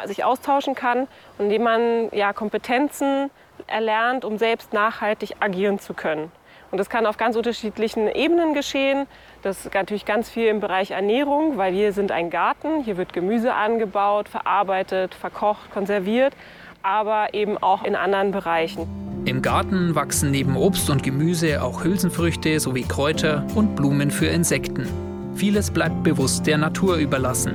[0.05, 1.07] sich austauschen kann
[1.37, 3.29] und in dem man ja, Kompetenzen
[3.67, 6.31] erlernt, um selbst nachhaltig agieren zu können.
[6.71, 9.07] Und das kann auf ganz unterschiedlichen Ebenen geschehen.
[9.41, 12.83] Das ist natürlich ganz viel im Bereich Ernährung, weil wir sind ein Garten.
[12.83, 16.33] Hier wird Gemüse angebaut, verarbeitet, verkocht, konserviert,
[16.83, 18.87] aber eben auch in anderen Bereichen.
[19.25, 24.87] Im Garten wachsen neben Obst und Gemüse auch Hülsenfrüchte sowie Kräuter und Blumen für Insekten.
[25.35, 27.53] Vieles bleibt bewusst der Natur überlassen.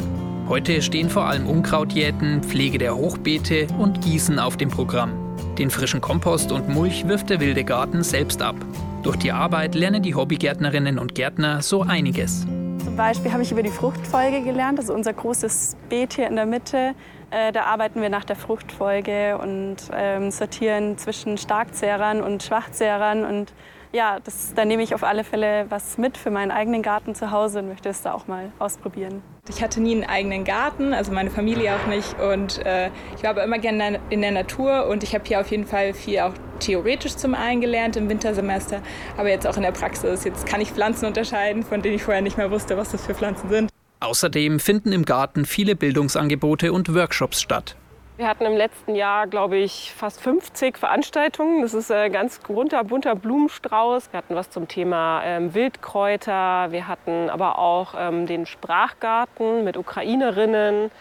[0.48, 5.12] Heute stehen vor allem Unkrautjäten, Pflege der Hochbeete und Gießen auf dem Programm.
[5.58, 8.56] Den frischen Kompost und Mulch wirft der wilde Garten selbst ab.
[9.04, 12.46] Durch die Arbeit lernen die Hobbygärtnerinnen und Gärtner so einiges.
[12.82, 16.46] Zum Beispiel habe ich über die Fruchtfolge gelernt, also unser großes Beet hier in der
[16.46, 16.94] Mitte.
[17.30, 23.26] Äh, da arbeiten wir nach der Fruchtfolge und ähm, sortieren zwischen Starkzehrern und Schwachzehrern.
[23.26, 23.52] Und
[23.92, 27.30] ja, das, da nehme ich auf alle Fälle was mit für meinen eigenen Garten zu
[27.30, 29.22] Hause und möchte es da auch mal ausprobieren.
[29.50, 32.18] Ich hatte nie einen eigenen Garten, also meine Familie auch nicht.
[32.18, 35.50] Und äh, ich war aber immer gerne in der Natur und ich habe hier auf
[35.50, 38.80] jeden Fall viel auch theoretisch zum einen gelernt im Wintersemester,
[39.18, 40.24] aber jetzt auch in der Praxis.
[40.24, 43.14] Jetzt kann ich Pflanzen unterscheiden, von denen ich vorher nicht mehr wusste, was das für
[43.14, 43.70] Pflanzen sind.
[44.00, 47.76] Außerdem finden im Garten viele Bildungsangebote und Workshops statt.
[48.16, 51.62] Wir hatten im letzten Jahr, glaube ich, fast 50 Veranstaltungen.
[51.62, 54.12] Das ist ein ganz bunter, bunter Blumenstrauß.
[54.12, 56.70] Wir hatten was zum Thema ähm, Wildkräuter.
[56.70, 60.92] Wir hatten aber auch ähm, den Sprachgarten mit Ukrainerinnen.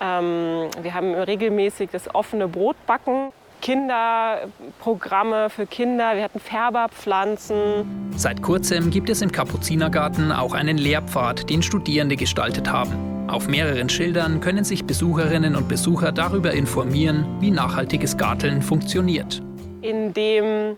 [0.00, 3.32] Ähm, wir haben regelmäßig das offene Brotbacken.
[3.60, 8.12] Kinderprogramme für Kinder, wir hatten Färberpflanzen.
[8.16, 13.28] Seit kurzem gibt es im Kapuzinergarten auch einen Lehrpfad, den Studierende gestaltet haben.
[13.28, 19.40] Auf mehreren Schildern können sich Besucherinnen und Besucher darüber informieren, wie nachhaltiges Garteln funktioniert.
[19.82, 20.76] In dem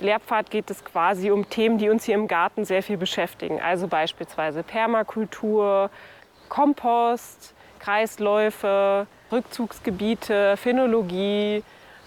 [0.00, 3.60] Lehrpfad geht es quasi um Themen, die uns hier im Garten sehr viel beschäftigen.
[3.60, 5.90] Also beispielsweise Permakultur,
[6.48, 11.62] Kompost, Kreisläufe, Rückzugsgebiete, Phänologie,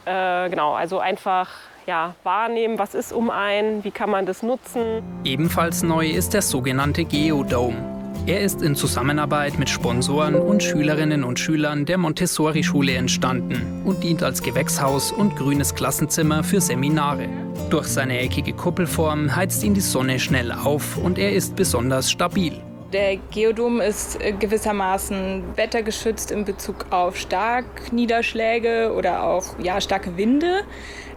[0.09, 1.49] äh, genau, also einfach
[1.85, 5.03] ja, wahrnehmen, was ist um einen, wie kann man das nutzen.
[5.23, 7.77] Ebenfalls neu ist der sogenannte Geodome.
[8.25, 14.21] Er ist in Zusammenarbeit mit Sponsoren und Schülerinnen und Schülern der Montessori-Schule entstanden und dient
[14.21, 17.27] als Gewächshaus und grünes Klassenzimmer für Seminare.
[17.69, 22.61] Durch seine eckige Kuppelform heizt ihn die Sonne schnell auf und er ist besonders stabil.
[22.93, 30.61] Der Geodom ist äh, gewissermaßen wettergeschützt in Bezug auf Starkniederschläge oder auch ja, starke Winde.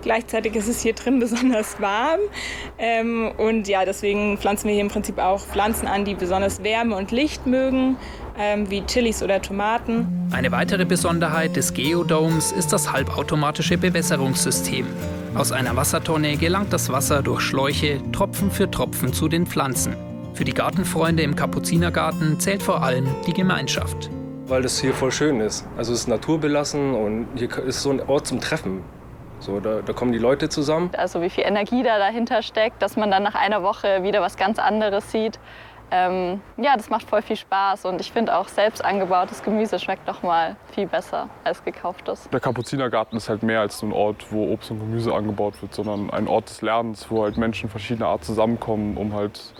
[0.03, 2.21] Gleichzeitig ist es hier drin besonders warm.
[2.79, 6.95] Ähm, und ja, deswegen pflanzen wir hier im Prinzip auch Pflanzen an, die besonders Wärme
[6.95, 7.97] und Licht mögen,
[8.39, 10.29] ähm, wie Chilis oder Tomaten.
[10.31, 14.87] Eine weitere Besonderheit des Geodomes ist das halbautomatische Bewässerungssystem.
[15.35, 20.12] Aus einer Wassertonne gelangt das Wasser durch Schläuche Tropfen für Tropfen zu den Pflanzen.
[20.35, 24.09] Für die Gartenfreunde im Kapuzinergarten zählt vor allem die Gemeinschaft.
[24.47, 25.67] Weil das hier voll schön ist.
[25.77, 28.83] Also es ist naturbelassen und hier ist so ein Ort zum Treffen.
[29.41, 30.91] So, da, da, kommen die Leute zusammen.
[30.97, 34.37] Also wie viel Energie da dahinter steckt, dass man dann nach einer Woche wieder was
[34.39, 35.39] ganz anderes sieht.
[35.91, 40.07] Ähm, ja, das macht voll viel Spaß und ich finde auch selbst angebautes Gemüse schmeckt
[40.07, 42.31] noch mal viel besser als gekauftes.
[42.33, 46.09] Der Kapuzinergarten ist halt mehr als ein Ort, wo Obst und Gemüse angebaut wird, sondern
[46.09, 49.53] ein Ort des Lernens, wo halt Menschen verschiedener Art zusammenkommen, um halt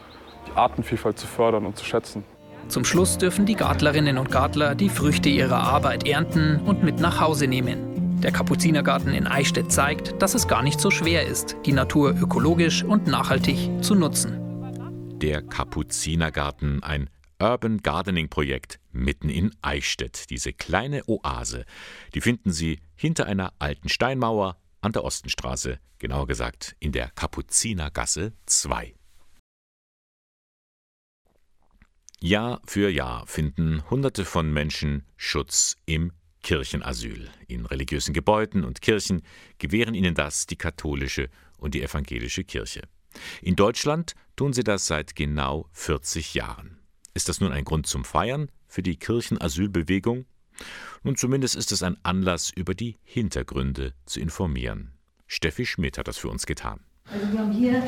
[0.57, 2.25] Artenvielfalt zu fördern und zu schätzen.
[2.69, 7.21] Zum Schluss dürfen die Gartlerinnen und Gartler die Früchte ihrer Arbeit ernten und mit nach
[7.21, 8.21] Hause nehmen.
[8.23, 12.85] Der Kapuzinergarten in Eichstätt zeigt, dass es gar nicht so schwer ist, die Natur ökologisch
[12.85, 14.39] und nachhaltig zu nutzen.
[15.19, 17.11] Der Kapuzinergarten, ein
[17.41, 20.31] Urban Gardening Projekt mitten in Eichstätt.
[20.31, 21.65] Diese kleine Oase,
[22.15, 28.33] die finden Sie hinter einer alten Steinmauer an der Ostenstraße, genauer gesagt in der Kapuzinergasse
[28.47, 28.95] 2.
[32.23, 36.13] Jahr für Jahr finden Hunderte von Menschen Schutz im
[36.45, 37.29] Kirchenasyl.
[37.49, 39.23] In religiösen Gebäuden und Kirchen
[39.59, 42.83] gewähren ihnen das die katholische und die evangelische Kirche.
[43.43, 46.79] In Deutschland tun sie das seit genau 40 Jahren.
[47.13, 50.25] Ist das nun ein Grund zum Feiern für die Kirchenasylbewegung?
[51.03, 54.93] Nun zumindest ist es ein Anlass, über die Hintergründe zu informieren.
[55.27, 56.81] Steffi Schmidt hat das für uns getan.
[57.07, 57.83] Also wir haben hier,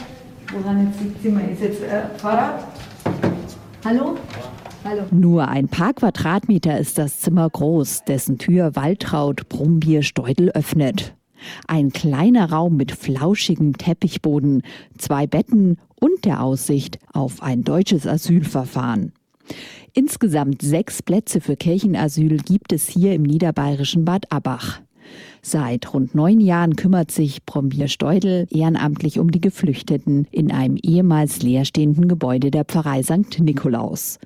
[0.53, 2.65] woran jetzt die Zimmer ist jetzt äh, Fahrrad,
[3.85, 4.17] Hallo?
[4.83, 5.03] Hallo.
[5.11, 11.15] Nur ein paar Quadratmeter ist das Zimmer groß, dessen Tür Waltraud Brumbier Steudel öffnet.
[11.69, 14.63] Ein kleiner Raum mit flauschigem Teppichboden,
[14.97, 19.13] zwei Betten und der Aussicht auf ein deutsches Asylverfahren.
[19.93, 24.81] Insgesamt sechs Plätze für Kirchenasyl gibt es hier im niederbayerischen Bad Abach.
[25.47, 31.43] Seit rund neun Jahren kümmert sich Brombier Steudel ehrenamtlich um die Geflüchteten in einem ehemals
[31.43, 33.41] leerstehenden Gebäude der Pfarrei St.
[33.41, 34.19] Nikolaus.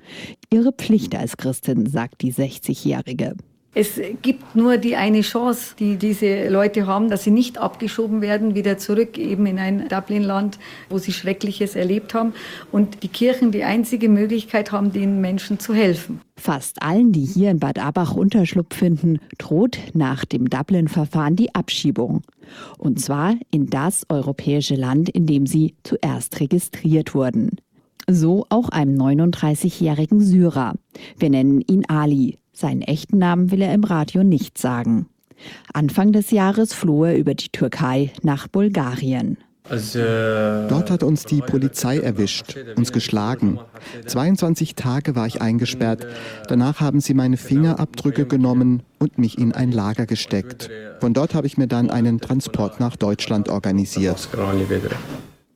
[0.49, 3.35] Ihre Pflicht als Christin, sagt die 60-Jährige.
[3.75, 8.55] Es gibt nur die eine Chance, die diese Leute haben, dass sie nicht abgeschoben werden,
[8.55, 10.57] wieder zurück eben in ein Dublin-Land,
[10.89, 12.33] wo sie Schreckliches erlebt haben.
[12.71, 16.19] Und die Kirchen die einzige Möglichkeit haben, den Menschen zu helfen.
[16.35, 22.23] Fast allen, die hier in Bad Abach Unterschlupf finden, droht nach dem Dublin-Verfahren die Abschiebung.
[22.79, 27.57] Und zwar in das europäische Land, in dem sie zuerst registriert wurden.
[28.07, 30.73] So auch einem 39-jährigen Syrer.
[31.19, 32.39] Wir nennen ihn Ali.
[32.59, 35.05] Seinen echten Namen will er im Radio nicht sagen.
[35.73, 39.37] Anfang des Jahres floh er über die Türkei nach Bulgarien.
[39.69, 43.59] Dort hat uns die Polizei erwischt, uns geschlagen.
[44.05, 46.05] 22 Tage war ich eingesperrt.
[46.49, 50.69] Danach haben sie meine Fingerabdrücke genommen und mich in ein Lager gesteckt.
[50.99, 54.27] Von dort habe ich mir dann einen Transport nach Deutschland organisiert.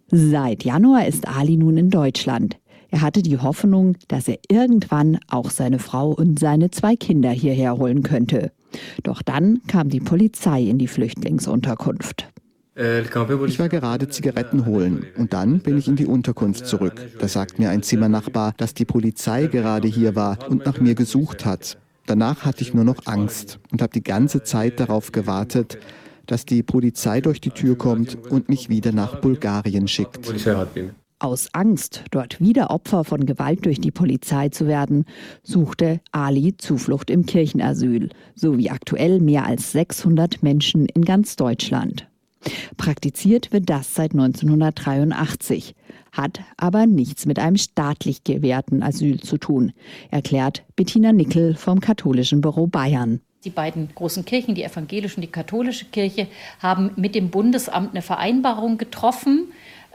[0.10, 2.58] Seit Januar ist Ali nun in Deutschland.
[2.94, 7.78] Er hatte die Hoffnung, dass er irgendwann auch seine Frau und seine zwei Kinder hierher
[7.78, 8.52] holen könnte.
[9.02, 12.28] Doch dann kam die Polizei in die Flüchtlingsunterkunft.
[12.76, 17.02] Ich war gerade Zigaretten holen und dann bin ich in die Unterkunft zurück.
[17.18, 21.48] Da sagt mir ein Zimmernachbar, dass die Polizei gerade hier war und nach mir gesucht
[21.48, 21.80] hat.
[22.06, 25.80] Danach hatte ich nur noch Angst und habe die ganze Zeit darauf gewartet,
[26.28, 30.20] dass die Polizei durch die Tür kommt und mich wieder nach Bulgarien schickt.
[31.24, 35.06] Aus Angst, dort wieder Opfer von Gewalt durch die Polizei zu werden,
[35.42, 42.10] suchte Ali Zuflucht im Kirchenasyl, so wie aktuell mehr als 600 Menschen in ganz Deutschland.
[42.76, 45.76] Praktiziert wird das seit 1983,
[46.12, 49.72] hat aber nichts mit einem staatlich gewährten Asyl zu tun,
[50.12, 53.22] erklärt Bettina Nickel vom Katholischen Büro Bayern.
[53.46, 56.28] Die beiden großen Kirchen, die evangelische und die katholische Kirche,
[56.60, 59.52] haben mit dem Bundesamt eine Vereinbarung getroffen,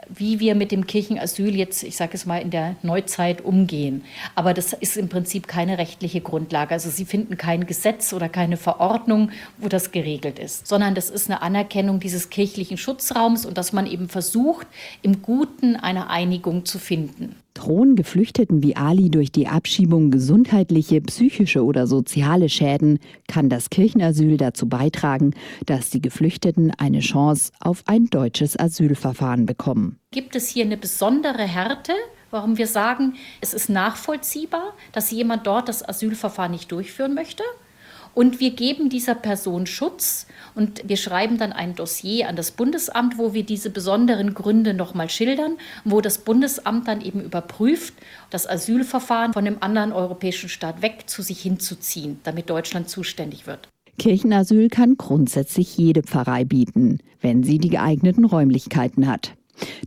[0.09, 4.03] wie wir mit dem Kirchenasyl jetzt, ich sage es mal, in der Neuzeit umgehen.
[4.35, 6.73] Aber das ist im Prinzip keine rechtliche Grundlage.
[6.73, 11.29] Also Sie finden kein Gesetz oder keine Verordnung, wo das geregelt ist, sondern das ist
[11.29, 14.67] eine Anerkennung dieses kirchlichen Schutzraums und dass man eben versucht,
[15.01, 17.35] im Guten eine Einigung zu finden.
[17.53, 24.37] Drohen Geflüchteten wie Ali durch die Abschiebung gesundheitliche, psychische oder soziale Schäden, kann das Kirchenasyl
[24.37, 25.33] dazu beitragen,
[25.65, 29.99] dass die Geflüchteten eine Chance auf ein deutsches Asylverfahren bekommen.
[30.11, 31.93] Gibt es hier eine besondere Härte?
[32.31, 37.43] Warum wir sagen, es ist nachvollziehbar, dass jemand dort das Asylverfahren nicht durchführen möchte?
[38.13, 43.17] Und wir geben dieser Person Schutz und wir schreiben dann ein Dossier an das Bundesamt,
[43.17, 47.93] wo wir diese besonderen Gründe nochmal schildern, wo das Bundesamt dann eben überprüft,
[48.29, 53.69] das Asylverfahren von einem anderen europäischen Staat weg zu sich hinzuziehen, damit Deutschland zuständig wird.
[53.97, 59.33] Kirchenasyl kann grundsätzlich jede Pfarrei bieten, wenn sie die geeigneten Räumlichkeiten hat.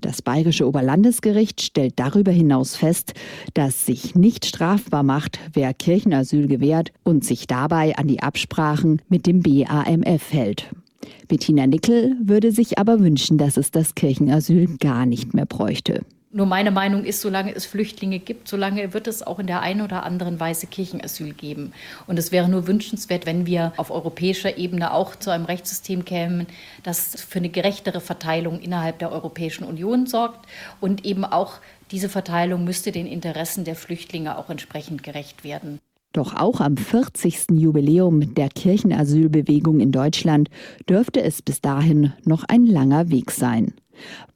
[0.01, 3.15] Das Bayerische Oberlandesgericht stellt darüber hinaus fest,
[3.55, 9.27] dass sich nicht strafbar macht, wer Kirchenasyl gewährt und sich dabei an die Absprachen mit
[9.27, 10.71] dem BAMF hält.
[11.29, 16.05] Bettina Nickel würde sich aber wünschen, dass es das Kirchenasyl gar nicht mehr bräuchte.
[16.35, 19.83] Nur meine Meinung ist, solange es Flüchtlinge gibt, solange wird es auch in der einen
[19.83, 21.73] oder anderen Weise Kirchenasyl geben.
[22.07, 26.47] Und es wäre nur wünschenswert, wenn wir auf europäischer Ebene auch zu einem Rechtssystem kämen,
[26.85, 30.47] das für eine gerechtere Verteilung innerhalb der Europäischen Union sorgt.
[30.81, 31.57] Und eben auch
[31.91, 35.81] diese Verteilung müsste den Interessen der Flüchtlinge auch entsprechend gerecht werden.
[36.15, 37.51] Doch auch am 40.
[37.53, 40.49] Jubiläum der Kirchenasylbewegung in Deutschland
[40.89, 43.75] dürfte es bis dahin noch ein langer Weg sein.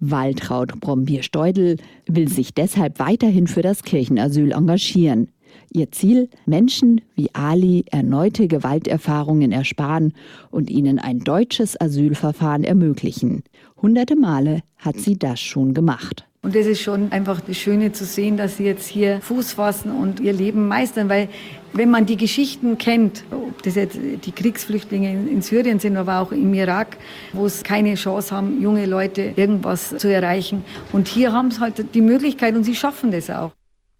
[0.00, 5.28] Waltraud Brombier-Steudel will sich deshalb weiterhin für das Kirchenasyl engagieren.
[5.72, 10.12] Ihr Ziel, Menschen wie Ali erneute Gewalterfahrungen ersparen
[10.50, 13.42] und ihnen ein deutsches Asylverfahren ermöglichen.
[13.80, 16.26] Hunderte Male hat sie das schon gemacht.
[16.46, 19.90] Und das ist schon einfach das Schöne zu sehen, dass sie jetzt hier Fuß fassen
[19.90, 21.28] und ihr Leben meistern, weil
[21.72, 26.30] wenn man die Geschichten kennt, ob das jetzt die Kriegsflüchtlinge in Syrien sind, aber auch
[26.30, 26.98] im Irak,
[27.32, 30.64] wo es keine Chance haben, junge Leute irgendwas zu erreichen.
[30.92, 33.50] Und hier haben sie halt die Möglichkeit und sie schaffen das auch.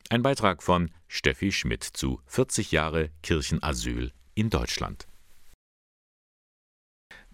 [0.08, 5.08] Ein Beitrag von Steffi Schmidt zu 40 Jahre Kirchenasyl in Deutschland.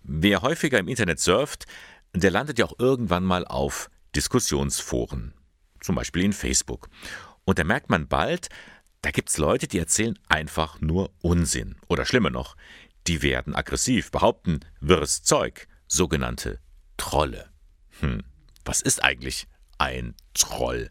[0.03, 1.67] Wer häufiger im Internet surft,
[2.15, 5.35] der landet ja auch irgendwann mal auf Diskussionsforen,
[5.81, 6.89] zum Beispiel in Facebook.
[7.45, 8.49] Und da merkt man bald,
[9.03, 11.77] da gibt es Leute, die erzählen einfach nur Unsinn.
[11.89, 12.57] Oder schlimmer noch,
[13.07, 16.61] die werden aggressiv, behaupten wirres Zeug, sogenannte
[16.97, 17.51] Trolle.
[18.01, 18.23] Hm,
[18.65, 19.49] was ist eigentlich
[19.79, 20.91] ein Troll?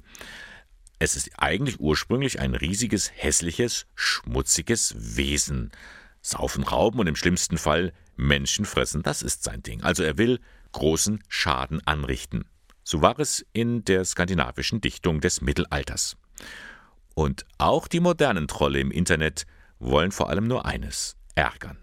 [1.00, 5.72] Es ist eigentlich ursprünglich ein riesiges, hässliches, schmutziges Wesen.
[6.22, 9.82] Saufen, rauben und im schlimmsten Fall Menschen fressen, das ist sein Ding.
[9.82, 10.40] Also er will
[10.74, 12.46] großen Schaden anrichten.
[12.84, 16.18] So war es in der skandinavischen Dichtung des Mittelalters.
[17.14, 19.46] Und auch die modernen Trolle im Internet
[19.80, 21.78] wollen vor allem nur eines: ärgern.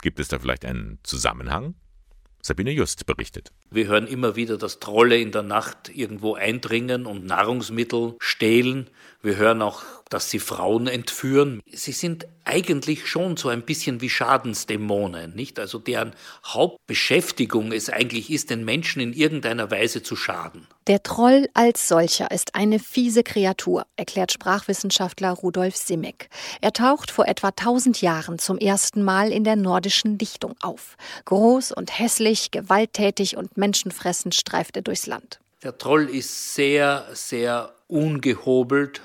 [0.00, 1.74] Gibt es da vielleicht einen Zusammenhang?
[2.40, 3.52] Sabine Just berichtet.
[3.70, 8.88] Wir hören immer wieder, dass Trolle in der Nacht irgendwo eindringen und Nahrungsmittel stehlen.
[9.20, 11.60] Wir hören auch, dass sie Frauen entführen.
[11.70, 15.58] Sie sind eigentlich schon so ein bisschen wie Schadensdämonen, nicht?
[15.58, 16.14] Also deren
[16.46, 20.68] Hauptbeschäftigung es eigentlich ist, den Menschen in irgendeiner Weise zu schaden.
[20.86, 26.30] Der Troll als solcher ist eine fiese Kreatur, erklärt Sprachwissenschaftler Rudolf Simek.
[26.60, 30.96] Er taucht vor etwa 1000 Jahren zum ersten Mal in der nordischen Dichtung auf.
[31.24, 35.40] Groß und hässlich, gewalttätig und menschenfressend streift er durchs Land.
[35.64, 39.00] Der Troll ist sehr, sehr ungehobelt,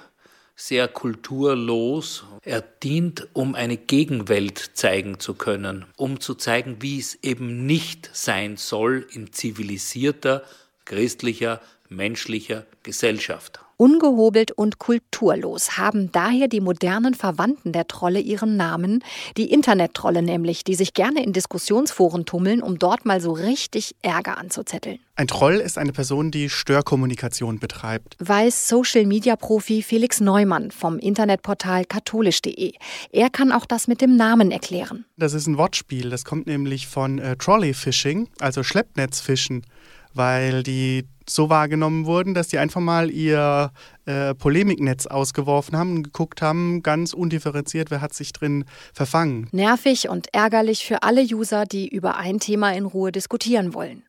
[0.55, 2.25] sehr kulturlos.
[2.43, 8.07] Er dient, um eine Gegenwelt zeigen zu können, um zu zeigen, wie es eben nicht
[8.13, 10.43] sein soll in zivilisierter,
[10.85, 13.62] christlicher, menschlicher Gesellschaft.
[13.83, 19.03] Ungehobelt und kulturlos haben daher die modernen Verwandten der Trolle ihren Namen,
[19.35, 24.37] die Internet-Trolle nämlich, die sich gerne in Diskussionsforen tummeln, um dort mal so richtig Ärger
[24.37, 24.99] anzuzetteln.
[25.17, 28.15] Ein Troll ist eine Person, die Störkommunikation betreibt.
[28.19, 32.71] Weiß Social-Media-Profi Felix Neumann vom Internetportal katholisch.de.
[33.11, 35.03] Er kann auch das mit dem Namen erklären.
[35.17, 36.09] Das ist ein Wortspiel.
[36.09, 39.65] Das kommt nämlich von äh, Trolley-Fishing, also Schleppnetzfischen
[40.13, 43.71] weil die so wahrgenommen wurden, dass die einfach mal ihr
[44.05, 49.47] äh, Polemiknetz ausgeworfen haben und geguckt haben, ganz undifferenziert, wer hat sich drin verfangen.
[49.51, 54.03] Nervig und ärgerlich für alle User, die über ein Thema in Ruhe diskutieren wollen.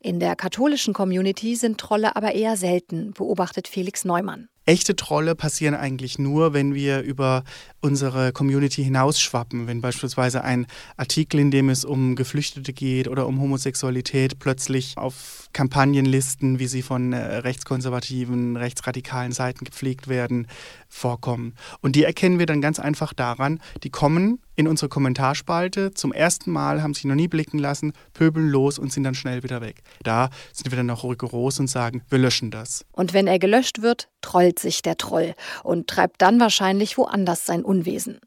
[0.00, 4.48] In der katholischen Community sind Trolle aber eher selten, beobachtet Felix Neumann.
[4.66, 7.44] Echte Trolle passieren eigentlich nur, wenn wir über
[7.82, 9.66] unsere Community hinausschwappen.
[9.66, 15.50] Wenn beispielsweise ein Artikel, in dem es um Geflüchtete geht oder um Homosexualität, plötzlich auf
[15.52, 20.48] Kampagnenlisten, wie sie von äh, rechtskonservativen, rechtsradikalen Seiten gepflegt werden,
[20.88, 21.54] vorkommen.
[21.82, 26.50] Und die erkennen wir dann ganz einfach daran, die kommen in unsere Kommentarspalte zum ersten
[26.50, 29.82] Mal, haben sich noch nie blicken lassen, pöbeln los und sind dann schnell wieder weg.
[30.02, 32.84] Da sind wir dann auch rigoros und sagen, wir löschen das.
[32.92, 37.64] Und wenn er gelöscht wird, trollt sich der Troll und treibt dann wahrscheinlich woanders sein
[37.64, 38.20] Unwesen.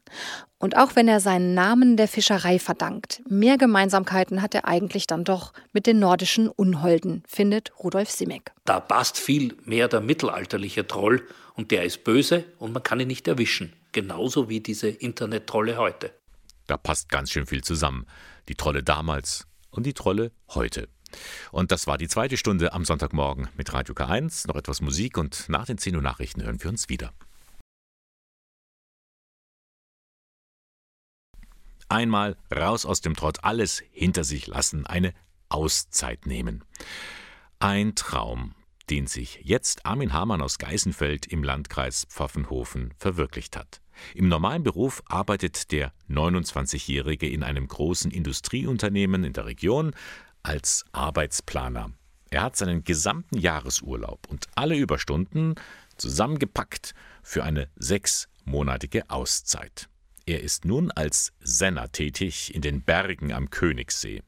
[0.60, 5.22] Und auch wenn er seinen Namen der Fischerei verdankt, mehr Gemeinsamkeiten hat er eigentlich dann
[5.22, 8.50] doch mit den nordischen Unholden, findet Rudolf Simek.
[8.64, 11.22] Da passt viel mehr der mittelalterliche Troll
[11.54, 13.72] und der ist böse und man kann ihn nicht erwischen.
[13.92, 16.12] Genauso wie diese Internet-Trolle heute.
[16.66, 18.06] Da passt ganz schön viel zusammen.
[18.48, 20.88] Die Trolle damals und die Trolle heute.
[21.50, 24.46] Und das war die zweite Stunde am Sonntagmorgen mit Radio K1.
[24.48, 27.12] Noch etwas Musik und nach den 10 Uhr Nachrichten hören wir uns wieder.
[31.88, 35.14] Einmal raus aus dem Trott, alles hinter sich lassen, eine
[35.48, 36.62] Auszeit nehmen.
[37.60, 38.54] Ein Traum,
[38.90, 43.80] den sich jetzt Armin Hamann aus Geisenfeld im Landkreis Pfaffenhofen verwirklicht hat.
[44.14, 49.92] Im normalen Beruf arbeitet der 29-Jährige in einem großen Industrieunternehmen in der Region
[50.42, 51.92] als Arbeitsplaner.
[52.30, 55.54] Er hat seinen gesamten Jahresurlaub und alle Überstunden
[55.96, 59.88] zusammengepackt für eine sechsmonatige Auszeit.
[60.26, 64.22] Er ist nun als Senner tätig in den Bergen am Königssee.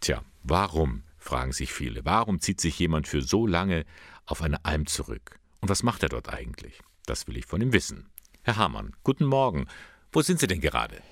[0.00, 3.84] Tja, warum, fragen sich viele, warum zieht sich jemand für so lange
[4.26, 5.40] auf eine Alm zurück?
[5.60, 6.80] Und was macht er dort eigentlich?
[7.06, 8.10] Das will ich von ihm wissen.
[8.42, 9.66] Herr Hamann, guten Morgen.
[10.12, 11.02] Wo sind Sie denn gerade?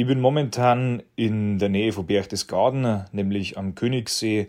[0.00, 4.46] Ich bin momentan in der Nähe von Berchtesgaden, nämlich am Königssee.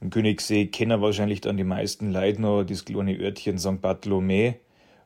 [0.00, 3.80] Am Königssee kennen wahrscheinlich dann die meisten Leute noch das kleine Örtchen St.
[3.82, 4.54] Bartholomä.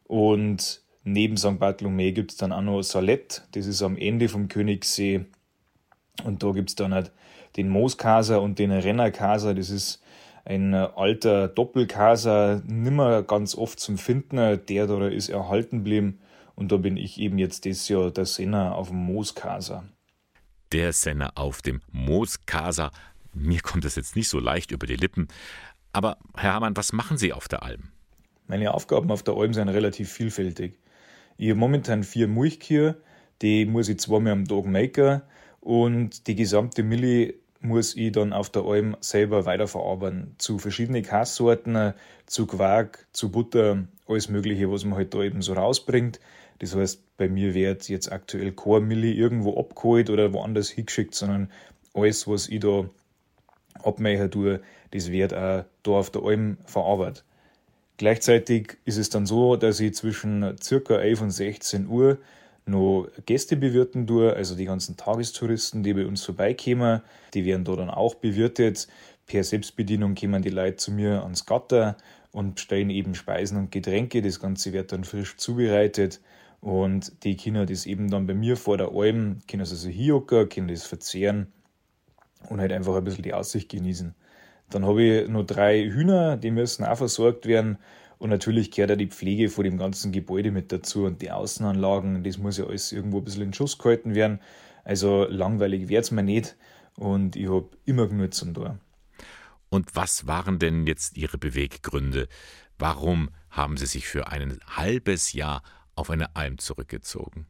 [0.04, 1.58] Und neben St.
[1.58, 5.24] Bartholomä gibt es dann auch noch Salett, das ist am Ende vom Königssee.
[6.24, 7.10] Und da gibt es dann halt
[7.56, 10.02] den Mooskaser und den Rennerkaser, das ist
[10.44, 16.18] ein alter Doppelkaser, nimmer ganz oft zum Finden, der da ist erhalten geblieben.
[16.56, 19.84] Und da bin ich eben jetzt das Jahr der Senner auf dem Mooskaser.
[20.72, 22.90] Der Senner auf dem Mooskaser.
[23.32, 25.28] Mir kommt das jetzt nicht so leicht über die Lippen.
[25.92, 27.90] Aber Herr Hamann, was machen Sie auf der Alm?
[28.48, 30.78] Meine Aufgaben auf der Alm sind relativ vielfältig.
[31.36, 32.96] Ich habe momentan vier Milchkühe,
[33.42, 35.22] die muss ich zweimal am Tag melken
[35.60, 40.34] und die gesamte Milli muss ich dann auf der Alm selber weiterverarbeiten.
[40.38, 41.92] Zu verschiedenen Kasssorten,
[42.24, 46.20] zu Quark, zu Butter, alles Mögliche, was man halt da eben so rausbringt.
[46.58, 51.50] Das heißt, bei mir wird jetzt aktuell kein Milli irgendwo abgeholt oder woanders hingeschickt, sondern
[51.94, 52.88] alles, was ich da
[53.82, 57.24] abmachen tue, das wird auch da auf der Alm verarbeitet.
[57.98, 62.18] Gleichzeitig ist es dann so, dass ich zwischen circa 11 und 16 Uhr
[62.66, 67.00] noch Gäste bewirten tue, also die ganzen Tagestouristen, die bei uns vorbeikommen,
[67.32, 68.88] die werden da dann auch bewirtet.
[69.26, 71.96] Per Selbstbedienung kommen die Leute zu mir ans Gatter
[72.36, 74.20] und bestellen eben Speisen und Getränke.
[74.20, 76.20] Das Ganze wird dann frisch zubereitet
[76.60, 80.50] Und die Kinder das eben dann bei mir vor der Alm, können sie sich hinhocken,
[80.50, 81.46] können das verzehren
[82.50, 84.14] und halt einfach ein bisschen die Aussicht genießen.
[84.68, 87.78] Dann habe ich noch drei Hühner, die müssen auch versorgt werden.
[88.18, 92.22] Und natürlich gehört auch die Pflege vor dem ganzen Gebäude mit dazu und die Außenanlagen.
[92.22, 94.40] Das muss ja alles irgendwo ein bisschen in Schuss gehalten werden.
[94.84, 96.56] Also langweilig wird es mir nicht
[96.96, 98.78] und ich habe immer genug zum Tor.
[99.76, 102.28] Und was waren denn jetzt Ihre Beweggründe?
[102.78, 105.62] Warum haben Sie sich für ein halbes Jahr
[105.94, 107.44] auf eine Alm zurückgezogen?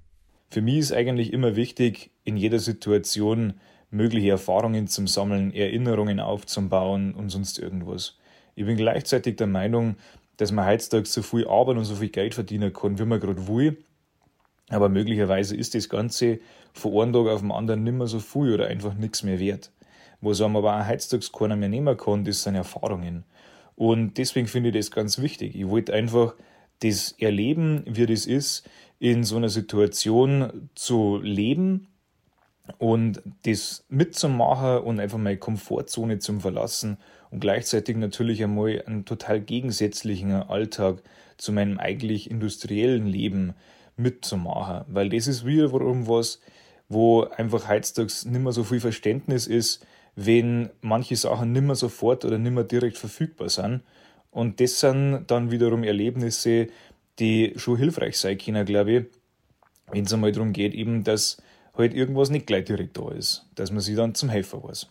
[0.50, 3.60] Für mich ist eigentlich immer wichtig, in jeder Situation
[3.90, 8.18] mögliche Erfahrungen zu Sammeln, Erinnerungen aufzubauen und sonst irgendwas.
[8.56, 9.94] Ich bin gleichzeitig der Meinung,
[10.36, 13.46] dass man heutzutage so viel Arbeit und so viel Geld verdienen kann, wie man gerade
[13.46, 13.84] will.
[14.70, 16.40] Aber möglicherweise ist das Ganze
[16.72, 19.70] von einem Tag auf den anderen nicht mehr so viel oder einfach nichts mehr wert.
[20.26, 23.24] Was einem aber auch heutzutage keiner mehr nehmen kann, das sind Erfahrungen.
[23.76, 25.54] Und deswegen finde ich das ganz wichtig.
[25.54, 26.34] Ich wollte einfach
[26.80, 28.68] das erleben, wie das ist,
[28.98, 31.86] in so einer Situation zu leben
[32.78, 36.96] und das mitzumachen und einfach meine Komfortzone zu verlassen
[37.30, 41.04] und gleichzeitig natürlich einmal einen total gegensätzlichen Alltag
[41.36, 43.54] zu meinem eigentlich industriellen Leben
[43.96, 44.86] mitzumachen.
[44.88, 46.40] Weil das ist wiederum was,
[46.88, 52.24] wo einfach heutzutage nicht mehr so viel Verständnis ist, wenn manche Sachen nicht mehr sofort
[52.24, 53.82] oder nicht mehr direkt verfügbar sind.
[54.30, 56.68] Und das sind dann wiederum Erlebnisse,
[57.18, 59.04] die schon hilfreich sein können, glaube ich,
[59.92, 61.36] wenn es einmal darum geht, eben, dass
[61.74, 64.88] halt irgendwas nicht gleich direkt da ist, dass man sich dann zum Helfer weiß.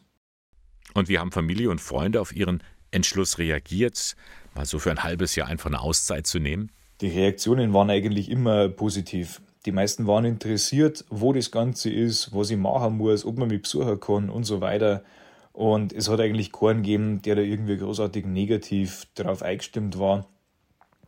[0.94, 4.16] Und wie haben Familie und Freunde auf Ihren Entschluss reagiert,
[4.54, 6.72] mal so für ein halbes Jahr einfach eine Auszeit zu nehmen?
[7.02, 9.42] Die Reaktionen waren eigentlich immer positiv.
[9.66, 13.64] Die meisten waren interessiert, wo das Ganze ist, was ich machen muss, ob man mich
[13.64, 15.04] besuchen kann und so weiter.
[15.54, 20.28] Und es hat eigentlich keinen gegeben, der da irgendwie großartig negativ darauf eingestimmt war.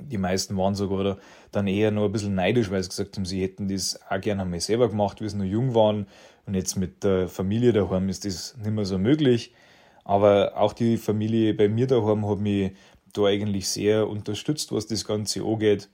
[0.02, 1.18] Die meisten waren sogar
[1.52, 4.44] dann eher noch ein bisschen neidisch, weil sie gesagt haben, sie hätten das auch gerne
[4.44, 6.08] einmal selber gemacht, wie sie noch jung waren.
[6.46, 9.54] Und jetzt mit der Familie daheim ist das nicht mehr so möglich.
[10.04, 12.72] Aber auch die Familie bei mir daheim hat mich
[13.14, 15.90] da eigentlich sehr unterstützt, was das Ganze angeht.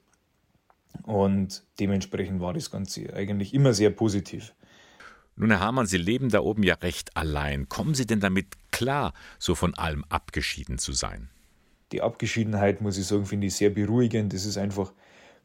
[1.02, 4.54] Und dementsprechend war das Ganze eigentlich immer sehr positiv.
[5.36, 7.68] Nun, Herr Hamann, Sie leben da oben ja recht allein.
[7.68, 11.30] Kommen Sie denn damit klar, so von allem abgeschieden zu sein?
[11.92, 14.34] Die Abgeschiedenheit, muss ich sagen, finde ich sehr beruhigend.
[14.34, 14.94] Es ist einfach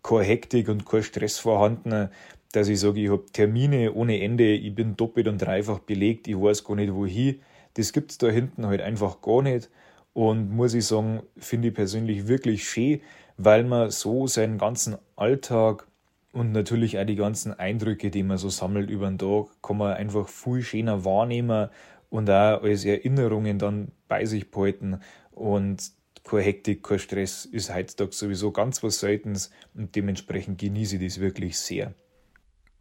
[0.02, 2.10] keine Hektik und kein Stress vorhanden,
[2.52, 6.36] dass ich sage, ich habe Termine ohne Ende, ich bin doppelt und dreifach belegt, ich
[6.36, 7.40] weiß gar nicht wohin.
[7.74, 9.70] Das gibt es da hinten halt einfach gar nicht.
[10.12, 13.00] Und muss ich sagen, finde ich persönlich wirklich schön,
[13.38, 15.86] weil man so seinen ganzen Alltag
[16.32, 19.94] und natürlich auch die ganzen Eindrücke, die man so sammelt über den Tag, kann man
[19.94, 21.70] einfach viel schöner wahrnehmen
[22.10, 25.00] und auch als Erinnerungen dann bei sich behalten.
[25.30, 25.92] Und
[26.24, 31.20] keine Hektik, kein Stress ist heutzutage sowieso ganz was Seltenes und dementsprechend genieße ich das
[31.20, 31.94] wirklich sehr.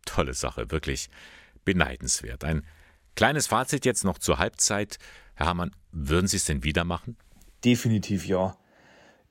[0.05, 1.09] Tolle Sache, wirklich
[1.63, 2.43] beneidenswert.
[2.43, 2.63] Ein
[3.17, 4.99] Kleines Fazit jetzt noch zur Halbzeit.
[5.33, 7.17] Herr Hamann, würden Sie es denn wieder machen?
[7.65, 8.55] Definitiv ja.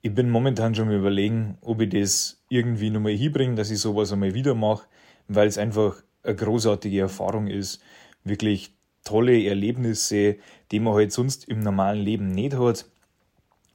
[0.06, 4.12] Ich bin momentan schon mal überlegen, ob ich das irgendwie nochmal hinbringe, dass ich sowas
[4.12, 4.86] einmal wieder mache,
[5.26, 7.82] weil es einfach eine großartige Erfahrung ist.
[8.22, 10.36] Wirklich tolle Erlebnisse,
[10.70, 12.84] die man halt sonst im normalen Leben nicht hat.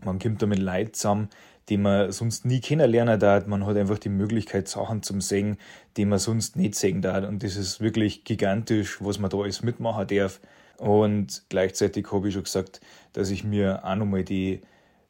[0.06, 1.28] Man kommt da mit Leid zusammen,
[1.68, 3.46] die man sonst nie kennenlernen darf.
[3.46, 5.58] Man hat einfach die Möglichkeit, Sachen zum Sehen,
[5.98, 7.28] die man sonst nicht sehen darf.
[7.28, 10.40] Und das ist wirklich gigantisch, was man da alles mitmachen darf.
[10.78, 12.80] Und gleichzeitig habe ich schon gesagt,
[13.12, 14.62] dass ich mir auch nochmal die,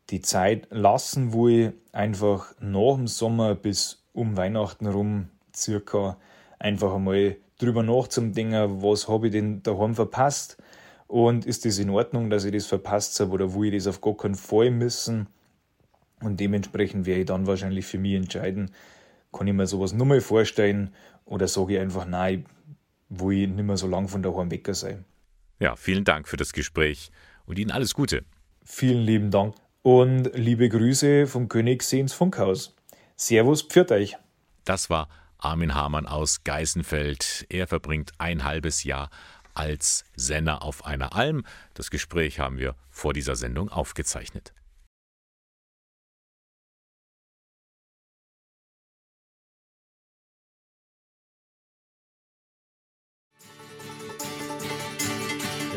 [0.10, 6.18] die Zeit lassen will, einfach nach dem Sommer bis um Weihnachten rum circa
[6.60, 10.58] einfach einmal drüber nachzudenken, was habe ich denn daheim verpasst
[11.08, 14.02] und ist das in Ordnung, dass ich das verpasst habe oder will ich das auf
[14.02, 15.28] gar keinen Fall missen
[16.22, 18.72] und dementsprechend werde ich dann wahrscheinlich für mich entscheiden,
[19.32, 20.94] kann ich mir sowas nur mal vorstellen
[21.26, 22.46] oder sage ich einfach, nein,
[23.10, 25.06] wo ich nicht mehr so lange von daheim weg sein.
[25.60, 27.12] Ja, vielen Dank für das Gespräch
[27.46, 28.24] und Ihnen alles Gute.
[28.64, 32.76] Vielen lieben Dank und liebe Grüße vom Königssehens Funkhaus.
[33.16, 34.18] Servus, pfiat euch.
[34.66, 37.46] Das war Armin Hamann aus Geisenfeld.
[37.50, 39.10] Er verbringt ein halbes Jahr
[39.54, 41.44] als Senner auf einer Alm.
[41.74, 44.54] Das Gespräch haben wir vor dieser Sendung aufgezeichnet.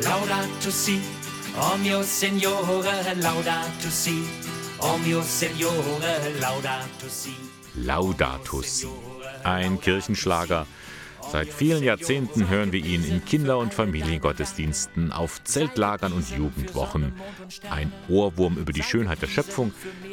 [0.02, 1.00] Laudato si,
[1.57, 4.26] o mio Signore, laudato si,
[4.78, 7.34] o mio Signore, laudato si.
[7.74, 8.88] Laudato si.
[9.44, 10.66] Ein Kirchenschlager.
[11.30, 17.14] Seit vielen Jahrzehnten hören wir ihn in Kinder- und Familiengottesdiensten, auf Zeltlagern und Jugendwochen.
[17.70, 19.72] Ein Ohrwurm über die Schönheit der Schöpfung,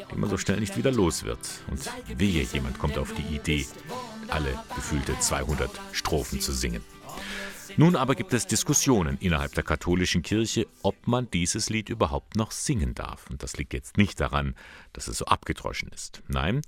[0.10, 1.40] den man so schnell nicht wieder los wird.
[1.70, 1.82] Und
[2.18, 3.66] wehe, jemand kommt auf die Idee,
[4.30, 6.82] alle gefühlte 200 Strophen zu singen.
[7.78, 12.52] Nun aber gibt es Diskussionen innerhalb der katholischen Kirche, ob man dieses Lied überhaupt noch
[12.52, 13.30] singen darf.
[13.30, 14.56] Und das liegt jetzt nicht daran,
[14.94, 16.22] dass es so abgedroschen ist.
[16.28, 16.62] Nein,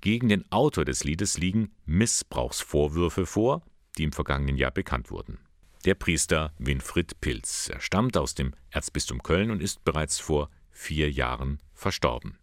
[0.00, 3.62] gegen den Autor des Liedes liegen Missbrauchsvorwürfe vor,
[3.98, 5.38] die im vergangenen Jahr bekannt wurden.
[5.84, 7.68] Der Priester Winfried Pilz.
[7.68, 12.38] Er stammt aus dem Erzbistum Köln und ist bereits vor vier Jahren verstorben.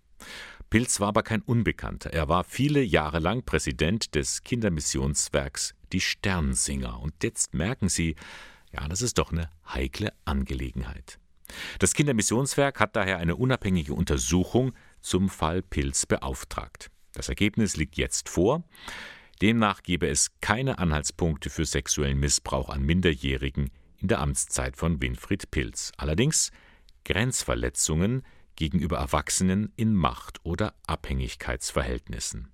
[0.69, 2.11] Pilz war aber kein Unbekannter.
[2.11, 6.99] Er war viele Jahre lang Präsident des Kindermissionswerks Die Sternsinger.
[6.99, 8.15] Und jetzt merken Sie,
[8.73, 11.19] ja, das ist doch eine heikle Angelegenheit.
[11.79, 16.89] Das Kindermissionswerk hat daher eine unabhängige Untersuchung zum Fall Pilz beauftragt.
[17.13, 18.63] Das Ergebnis liegt jetzt vor.
[19.41, 25.51] Demnach gebe es keine Anhaltspunkte für sexuellen Missbrauch an Minderjährigen in der Amtszeit von Winfried
[25.51, 25.91] Pilz.
[25.97, 26.51] Allerdings
[27.05, 28.23] Grenzverletzungen
[28.55, 32.49] gegenüber Erwachsenen in Macht- oder Abhängigkeitsverhältnissen.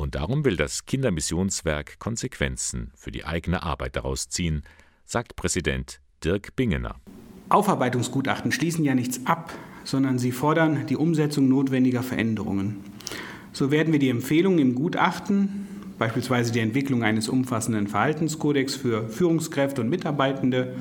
[0.00, 4.62] Und darum will das Kindermissionswerk Konsequenzen für die eigene Arbeit daraus ziehen,
[5.04, 6.94] sagt Präsident Dirk Bingener.
[7.50, 9.52] Aufarbeitungsgutachten schließen ja nichts ab,
[9.84, 12.78] sondern sie fordern die Umsetzung notwendiger Veränderungen.
[13.52, 15.66] So werden wir die Empfehlungen im Gutachten,
[15.98, 20.76] beispielsweise die Entwicklung eines umfassenden Verhaltenskodex für Führungskräfte und Mitarbeitende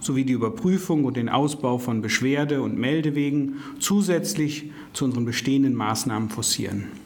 [0.00, 6.30] sowie die Überprüfung und den Ausbau von Beschwerde- und Meldewegen zusätzlich zu unseren bestehenden Maßnahmen
[6.30, 7.05] forcieren.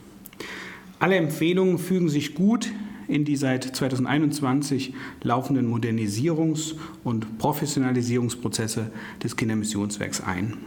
[1.00, 2.70] Alle Empfehlungen fügen sich gut
[3.08, 8.92] in die seit 2021 laufenden Modernisierungs- und Professionalisierungsprozesse
[9.22, 10.58] des Kindermissionswerks ein.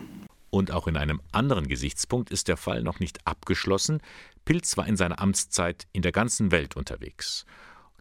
[0.49, 4.01] Und auch in einem anderen Gesichtspunkt ist der Fall noch nicht abgeschlossen.
[4.43, 7.45] Pilz war in seiner Amtszeit in der ganzen Welt unterwegs.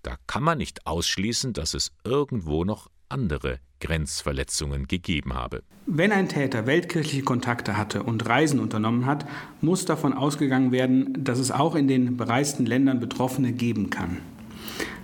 [0.02, 5.62] Da kann man nicht ausschließen, dass es irgendwo noch andere Grenzverletzungen gegeben habe.
[5.86, 9.26] Wenn ein Täter weltkirchliche Kontakte hatte und Reisen unternommen hat,
[9.60, 14.18] muss davon ausgegangen werden, dass es auch in den bereisten Ländern Betroffene geben kann.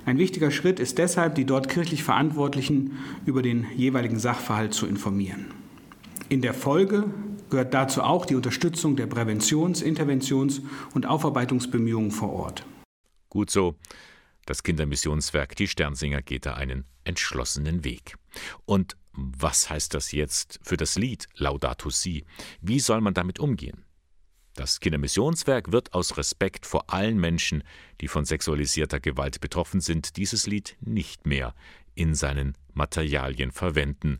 [0.07, 2.93] Ein wichtiger Schritt ist deshalb, die dort kirchlich Verantwortlichen
[3.27, 5.47] über den jeweiligen Sachverhalt zu informieren.
[6.29, 7.05] In der Folge
[7.51, 10.63] gehört dazu auch die Unterstützung der Präventions-, Interventions-
[10.95, 12.65] und Aufarbeitungsbemühungen vor Ort.
[13.29, 13.75] Gut so.
[14.47, 18.15] Das Kindermissionswerk Die Sternsinger geht da einen entschlossenen Weg.
[18.65, 22.25] Und was heißt das jetzt für das Lied Laudato Si?
[22.61, 23.85] Wie soll man damit umgehen?
[24.55, 27.63] Das Kindermissionswerk wird aus Respekt vor allen Menschen,
[28.01, 31.55] die von sexualisierter Gewalt betroffen sind, dieses Lied nicht mehr
[31.95, 34.19] in seinen Materialien verwenden.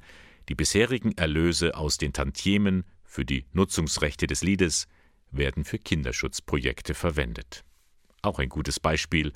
[0.49, 4.87] Die bisherigen Erlöse aus den Tantiemen für die Nutzungsrechte des Liedes
[5.31, 7.65] werden für Kinderschutzprojekte verwendet.
[8.23, 9.33] Auch ein gutes Beispiel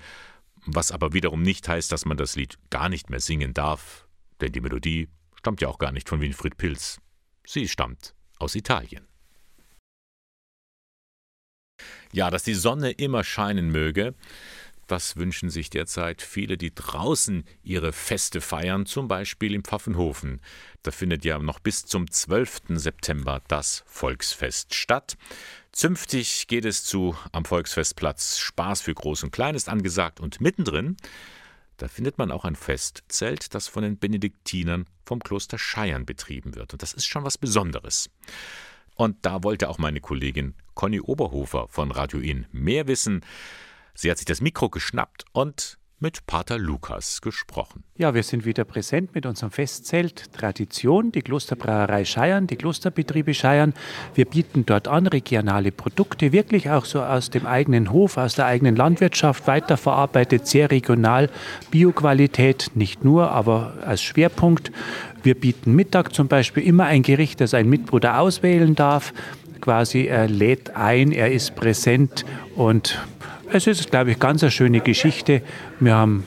[0.67, 4.07] was aber wiederum nicht heißt, dass man das Lied gar nicht mehr singen darf,
[4.43, 7.01] denn die Melodie stammt ja auch gar nicht von Winfried Pilz.
[7.47, 9.07] Sie stammt aus Italien.
[12.13, 14.15] Ja, dass die Sonne immer scheinen möge,
[14.93, 20.41] das wünschen sich derzeit viele, die draußen ihre Feste feiern, zum Beispiel im Pfaffenhofen.
[20.83, 22.63] Da findet ja noch bis zum 12.
[22.71, 25.17] September das Volksfest statt.
[25.71, 28.39] Zünftig geht es zu am Volksfestplatz.
[28.39, 30.99] Spaß für Groß und Klein ist angesagt und mittendrin,
[31.77, 36.73] da findet man auch ein Festzelt, das von den Benediktinern vom Kloster Scheiern betrieben wird.
[36.73, 38.11] Und das ist schon was Besonderes.
[38.95, 43.25] Und da wollte auch meine Kollegin Conny Oberhofer von Radio In mehr wissen.
[43.95, 47.85] Sie hat sich das Mikro geschnappt und mit Pater Lukas gesprochen.
[47.97, 53.73] Ja, wir sind wieder präsent mit unserem Festzelt Tradition, die Klosterbrauerei Scheiern, die Klosterbetriebe Scheiern.
[54.13, 58.47] Wir bieten dort an regionale Produkte, wirklich auch so aus dem eigenen Hof, aus der
[58.47, 61.31] eigenen Landwirtschaft weiterverarbeitet, sehr regional,
[61.71, 64.73] Bioqualität nicht nur, aber als Schwerpunkt.
[65.23, 69.15] Wir bieten Mittag zum Beispiel immer ein Gericht, das ein Mitbruder auswählen darf.
[69.61, 72.25] Quasi er lädt ein, er ist präsent
[72.57, 72.99] und
[73.55, 75.43] es ist, glaube ich, ganz eine schöne Geschichte.
[75.81, 76.25] Wir haben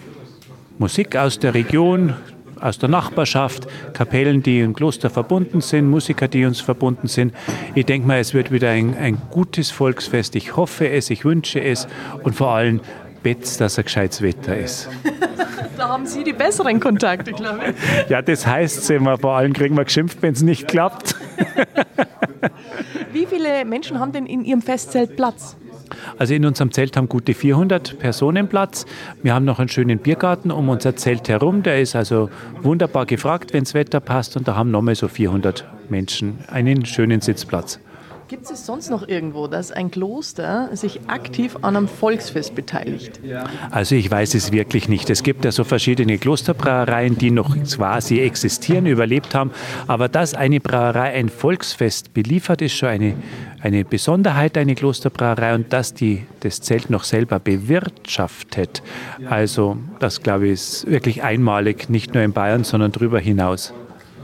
[0.78, 2.14] Musik aus der Region,
[2.60, 7.34] aus der Nachbarschaft, Kapellen, die im Kloster verbunden sind, Musiker, die uns verbunden sind.
[7.74, 10.36] Ich denke mal, es wird wieder ein, ein gutes Volksfest.
[10.36, 11.88] Ich hoffe es, ich wünsche es
[12.24, 12.82] und vor allem
[13.24, 14.90] Betz, dass ein gescheites Wetter ist.
[15.78, 18.10] Da haben Sie die besseren Kontakte, glaube ich.
[18.10, 19.18] Ja, das heißt es immer.
[19.18, 21.16] Vor allem kriegen wir geschimpft, wenn es nicht klappt.
[23.12, 25.58] Wie viele Menschen haben denn in Ihrem Festzelt Platz?
[26.18, 28.86] Also in unserem Zelt haben gute 400 Personen Platz.
[29.24, 31.64] Wir haben noch einen schönen Biergarten um unser Zelt herum.
[31.64, 32.30] Der ist also
[32.62, 34.38] wunderbar gefragt, wenn das Wetter passt.
[34.38, 37.80] Und da haben nochmal so 400 Menschen einen schönen Sitzplatz.
[38.28, 43.20] Gibt es sonst noch irgendwo, dass ein Kloster sich aktiv an einem Volksfest beteiligt?
[43.70, 45.12] Also ich weiß es wirklich nicht.
[45.12, 49.52] Es gibt ja so verschiedene Klosterbrauereien, die noch quasi existieren, überlebt haben.
[49.86, 53.14] Aber dass eine Brauerei ein Volksfest beliefert, ist schon eine,
[53.62, 55.54] eine Besonderheit, eine Klosterbrauerei.
[55.54, 58.82] Und dass die das Zelt noch selber bewirtschaftet,
[59.30, 63.72] also das glaube ich ist wirklich einmalig, nicht nur in Bayern, sondern darüber hinaus.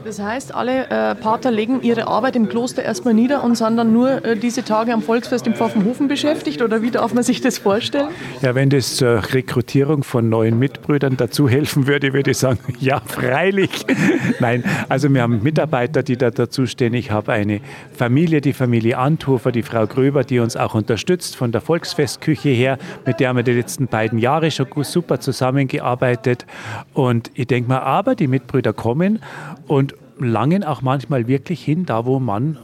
[0.04, 3.92] Das heißt, alle äh, Pater legen ihre Arbeit im Kloster erstmal nieder und sind dann
[3.92, 7.58] nur äh, diese Tage am Volksfest im Pfaffenhofen beschäftigt oder wie darf man sich das
[7.58, 8.08] vorstellen?
[8.40, 13.00] Ja, wenn das zur Rekrutierung von neuen Mitbrüdern dazu helfen würde, würde ich sagen, ja,
[13.00, 13.86] freilich.
[14.40, 16.94] Nein, also wir haben Mitarbeiter, die da dazu stehen.
[16.94, 17.60] Ich habe eine
[17.96, 22.78] Familie, die Familie Anthofer, die Frau Gröber, die uns auch unterstützt von der Volksfestküche her,
[23.06, 26.44] mit der haben wir die letzten beiden Jahre schon super zusammengearbeitet.
[26.92, 29.20] Und ich denke mal, aber die Mitbrüder kommen
[29.68, 29.91] und
[30.24, 32.58] langen auch manchmal wirklich hin, da wo Mann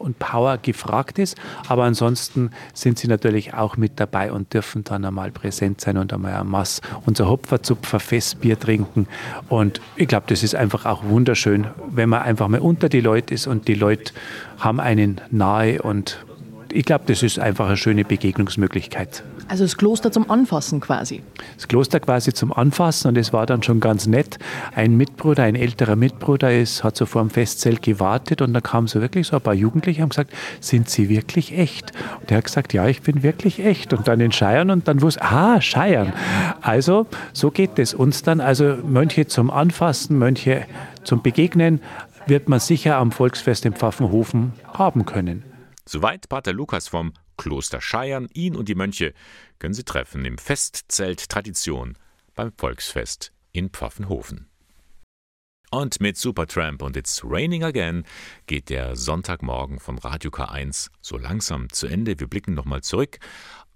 [0.00, 1.36] und Power gefragt ist.
[1.68, 6.12] Aber ansonsten sind sie natürlich auch mit dabei und dürfen dann einmal präsent sein und
[6.12, 9.06] einmal ein Mass unser Hopferzupfer Festbier trinken.
[9.48, 13.34] Und ich glaube, das ist einfach auch wunderschön, wenn man einfach mal unter die Leute
[13.34, 14.12] ist und die Leute
[14.58, 16.24] haben einen nahe und
[16.72, 19.24] ich glaube, das ist einfach eine schöne Begegnungsmöglichkeit.
[19.50, 21.24] Also das Kloster zum Anfassen quasi.
[21.56, 24.38] Das Kloster quasi zum Anfassen und es war dann schon ganz nett.
[24.76, 28.86] Ein Mitbruder, ein älterer Mitbruder ist, hat so vor dem Festzelt gewartet und da kamen
[28.86, 31.90] so wirklich so ein paar Jugendliche und haben gesagt, sind Sie wirklich echt?
[32.20, 33.92] Und er hat gesagt, ja, ich bin wirklich echt.
[33.92, 36.12] Und dann in Scheiern und dann wusste, ah, Scheiern.
[36.60, 38.40] Also so geht es uns dann.
[38.40, 40.64] Also Mönche zum Anfassen, Mönche
[41.02, 41.80] zum Begegnen
[42.26, 45.42] wird man sicher am Volksfest im Pfaffenhofen haben können.
[45.86, 48.28] Soweit Pater Lukas vom Kloster Scheiern.
[48.34, 49.14] Ihn und die Mönche
[49.58, 51.96] können Sie treffen im Festzelt Tradition
[52.34, 54.50] beim Volksfest in Pfaffenhofen.
[55.70, 58.04] Und mit Supertramp und It's Raining Again
[58.46, 62.20] geht der Sonntagmorgen von Radio K1 so langsam zu Ende.
[62.20, 63.18] Wir blicken nochmal zurück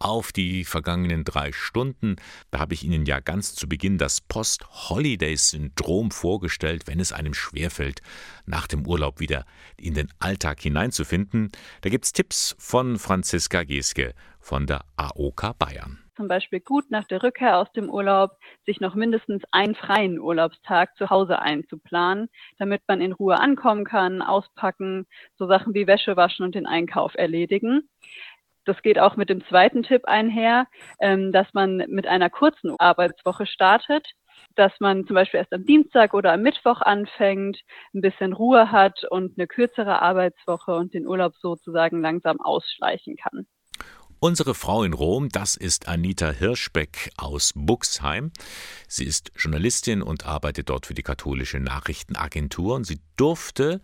[0.05, 2.17] auf die vergangenen drei Stunden.
[2.51, 8.03] Da habe ich Ihnen ja ganz zu Beginn das Post-Holiday-Syndrom vorgestellt, wenn es einem schwerfällt,
[8.45, 9.47] nach dem Urlaub wieder
[9.79, 11.51] in den Alltag hineinzufinden.
[11.81, 17.09] Da gibt es Tipps von Franziska Geske von der AOK Bayern zum Beispiel gut nach
[17.09, 22.83] der Rückkehr aus dem Urlaub, sich noch mindestens einen freien Urlaubstag zu Hause einzuplanen, damit
[22.87, 27.89] man in Ruhe ankommen kann, auspacken, so Sachen wie Wäsche waschen und den Einkauf erledigen
[28.65, 30.67] das geht auch mit dem zweiten Tipp einher,
[31.01, 34.07] ähm, dass man mit einer kurzen Arbeitswoche startet,
[34.57, 37.61] dass man zum Beispiel erst am Dienstag oder am Mittwoch anfängt,
[37.95, 43.47] ein bisschen Ruhe hat und eine kürzere Arbeitswoche und den Urlaub sozusagen langsam ausschleichen kann.
[44.21, 48.33] Unsere Frau in Rom, das ist Anita Hirschbeck aus Buxheim.
[48.89, 53.83] Sie ist Journalistin und arbeitet dort für die katholische Nachrichtenagentur und sie durfte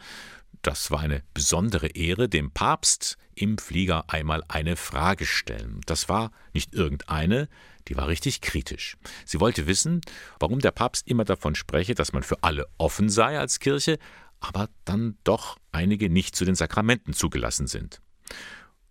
[0.62, 5.80] das war eine besondere Ehre, dem Papst im Flieger einmal eine Frage stellen.
[5.86, 7.48] Das war nicht irgendeine,
[7.88, 8.96] die war richtig kritisch.
[9.24, 10.02] Sie wollte wissen,
[10.38, 13.98] warum der Papst immer davon spreche, dass man für alle offen sei als Kirche,
[14.40, 18.00] aber dann doch einige nicht zu den Sakramenten zugelassen sind.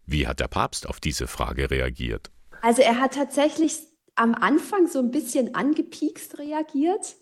[0.05, 2.31] Wie hat der Papst auf diese Frage reagiert?
[2.61, 3.77] Also er hat tatsächlich
[4.15, 7.15] am Anfang so ein bisschen angepiekst reagiert.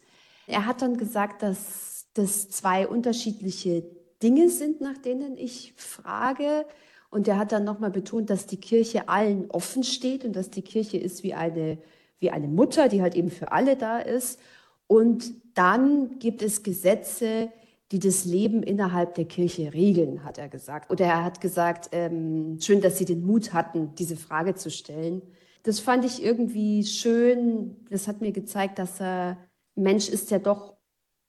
[0.48, 3.84] Er hat dann gesagt, dass das zwei unterschiedliche
[4.22, 6.66] Dinge sind, nach denen ich frage.
[7.10, 10.62] Und er hat dann nochmal betont, dass die Kirche allen offen steht und dass die
[10.62, 11.78] Kirche ist wie eine,
[12.20, 14.40] wie eine Mutter, die halt eben für alle da ist.
[14.88, 17.52] Und dann gibt es Gesetze,
[17.92, 20.92] die das Leben innerhalb der Kirche regeln, hat er gesagt.
[20.92, 25.22] Oder er hat gesagt, ähm, schön, dass Sie den Mut hatten, diese Frage zu stellen.
[25.64, 27.78] Das fand ich irgendwie schön.
[27.90, 29.38] Das hat mir gezeigt, dass er
[29.76, 30.76] Mensch ist, der doch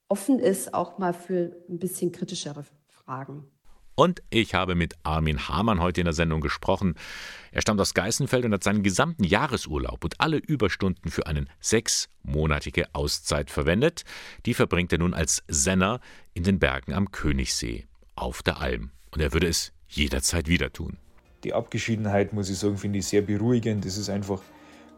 [0.09, 2.65] offen ist, auch mal für ein bisschen kritischere
[3.09, 3.45] Fragen.
[3.95, 6.95] Und ich habe mit Armin Hamann heute in der Sendung gesprochen.
[7.53, 12.95] Er stammt aus Geißenfeld und hat seinen gesamten Jahresurlaub und alle Überstunden für eine sechsmonatige
[12.95, 14.05] Auszeit verwendet.
[14.45, 16.01] Die verbringt er nun als Senner
[16.35, 18.91] in den Bergen am Königssee auf der Alm.
[19.11, 20.99] Und er würde es jederzeit wieder tun.
[21.45, 23.87] Die Abgeschiedenheit, muss ich sagen, finde ich sehr beruhigend.
[23.87, 24.43] Es ist einfach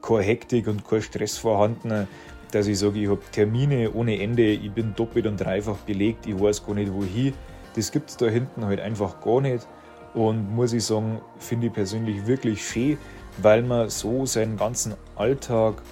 [0.03, 2.09] keine Hektik und kein Stress vorhanden
[2.53, 6.35] dass ich sage, ich habe Termine ohne Ende, ich bin doppelt und dreifach belegt, ich
[6.35, 7.33] weiß gar nicht wohin.
[7.75, 9.67] Das gibt es da hinten halt einfach gar nicht.
[10.15, 12.99] Und muss ich sagen, finde ich persönlich wirklich schön,
[13.39, 15.83] weil man so seinen ganzen Alltag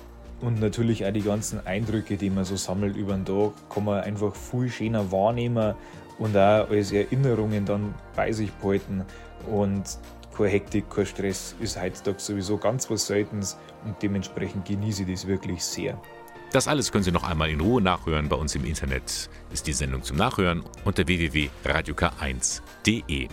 [0.40, 4.00] und natürlich auch die ganzen Eindrücke, die man so sammelt über den Tag, kann man
[4.02, 5.74] einfach viel schöner wahrnehmen
[6.18, 9.04] und auch als Erinnerungen dann bei sich behalten.
[9.50, 9.84] Und
[10.36, 15.26] keine Hektik, kein Stress ist heutzutage sowieso ganz was Seltenes und dementsprechend genieße ich das
[15.26, 16.00] wirklich sehr.
[16.52, 18.30] Das alles können Sie noch einmal in Ruhe nachhören.
[18.30, 23.28] Bei uns im Internet ist die Sendung zum Nachhören unter www.radiok1.de.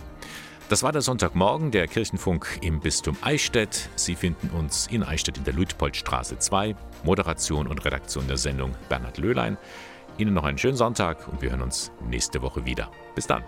[0.68, 3.88] Das war der Sonntagmorgen, der Kirchenfunk im Bistum Eichstätt.
[3.94, 6.76] Sie finden uns in Eichstätt in der Luitpoldstraße 2.
[7.04, 9.56] Moderation und Redaktion der Sendung Bernhard Löhlein.
[10.18, 12.90] Ihnen noch einen schönen Sonntag und wir hören uns nächste Woche wieder.
[13.14, 13.42] Bis dann.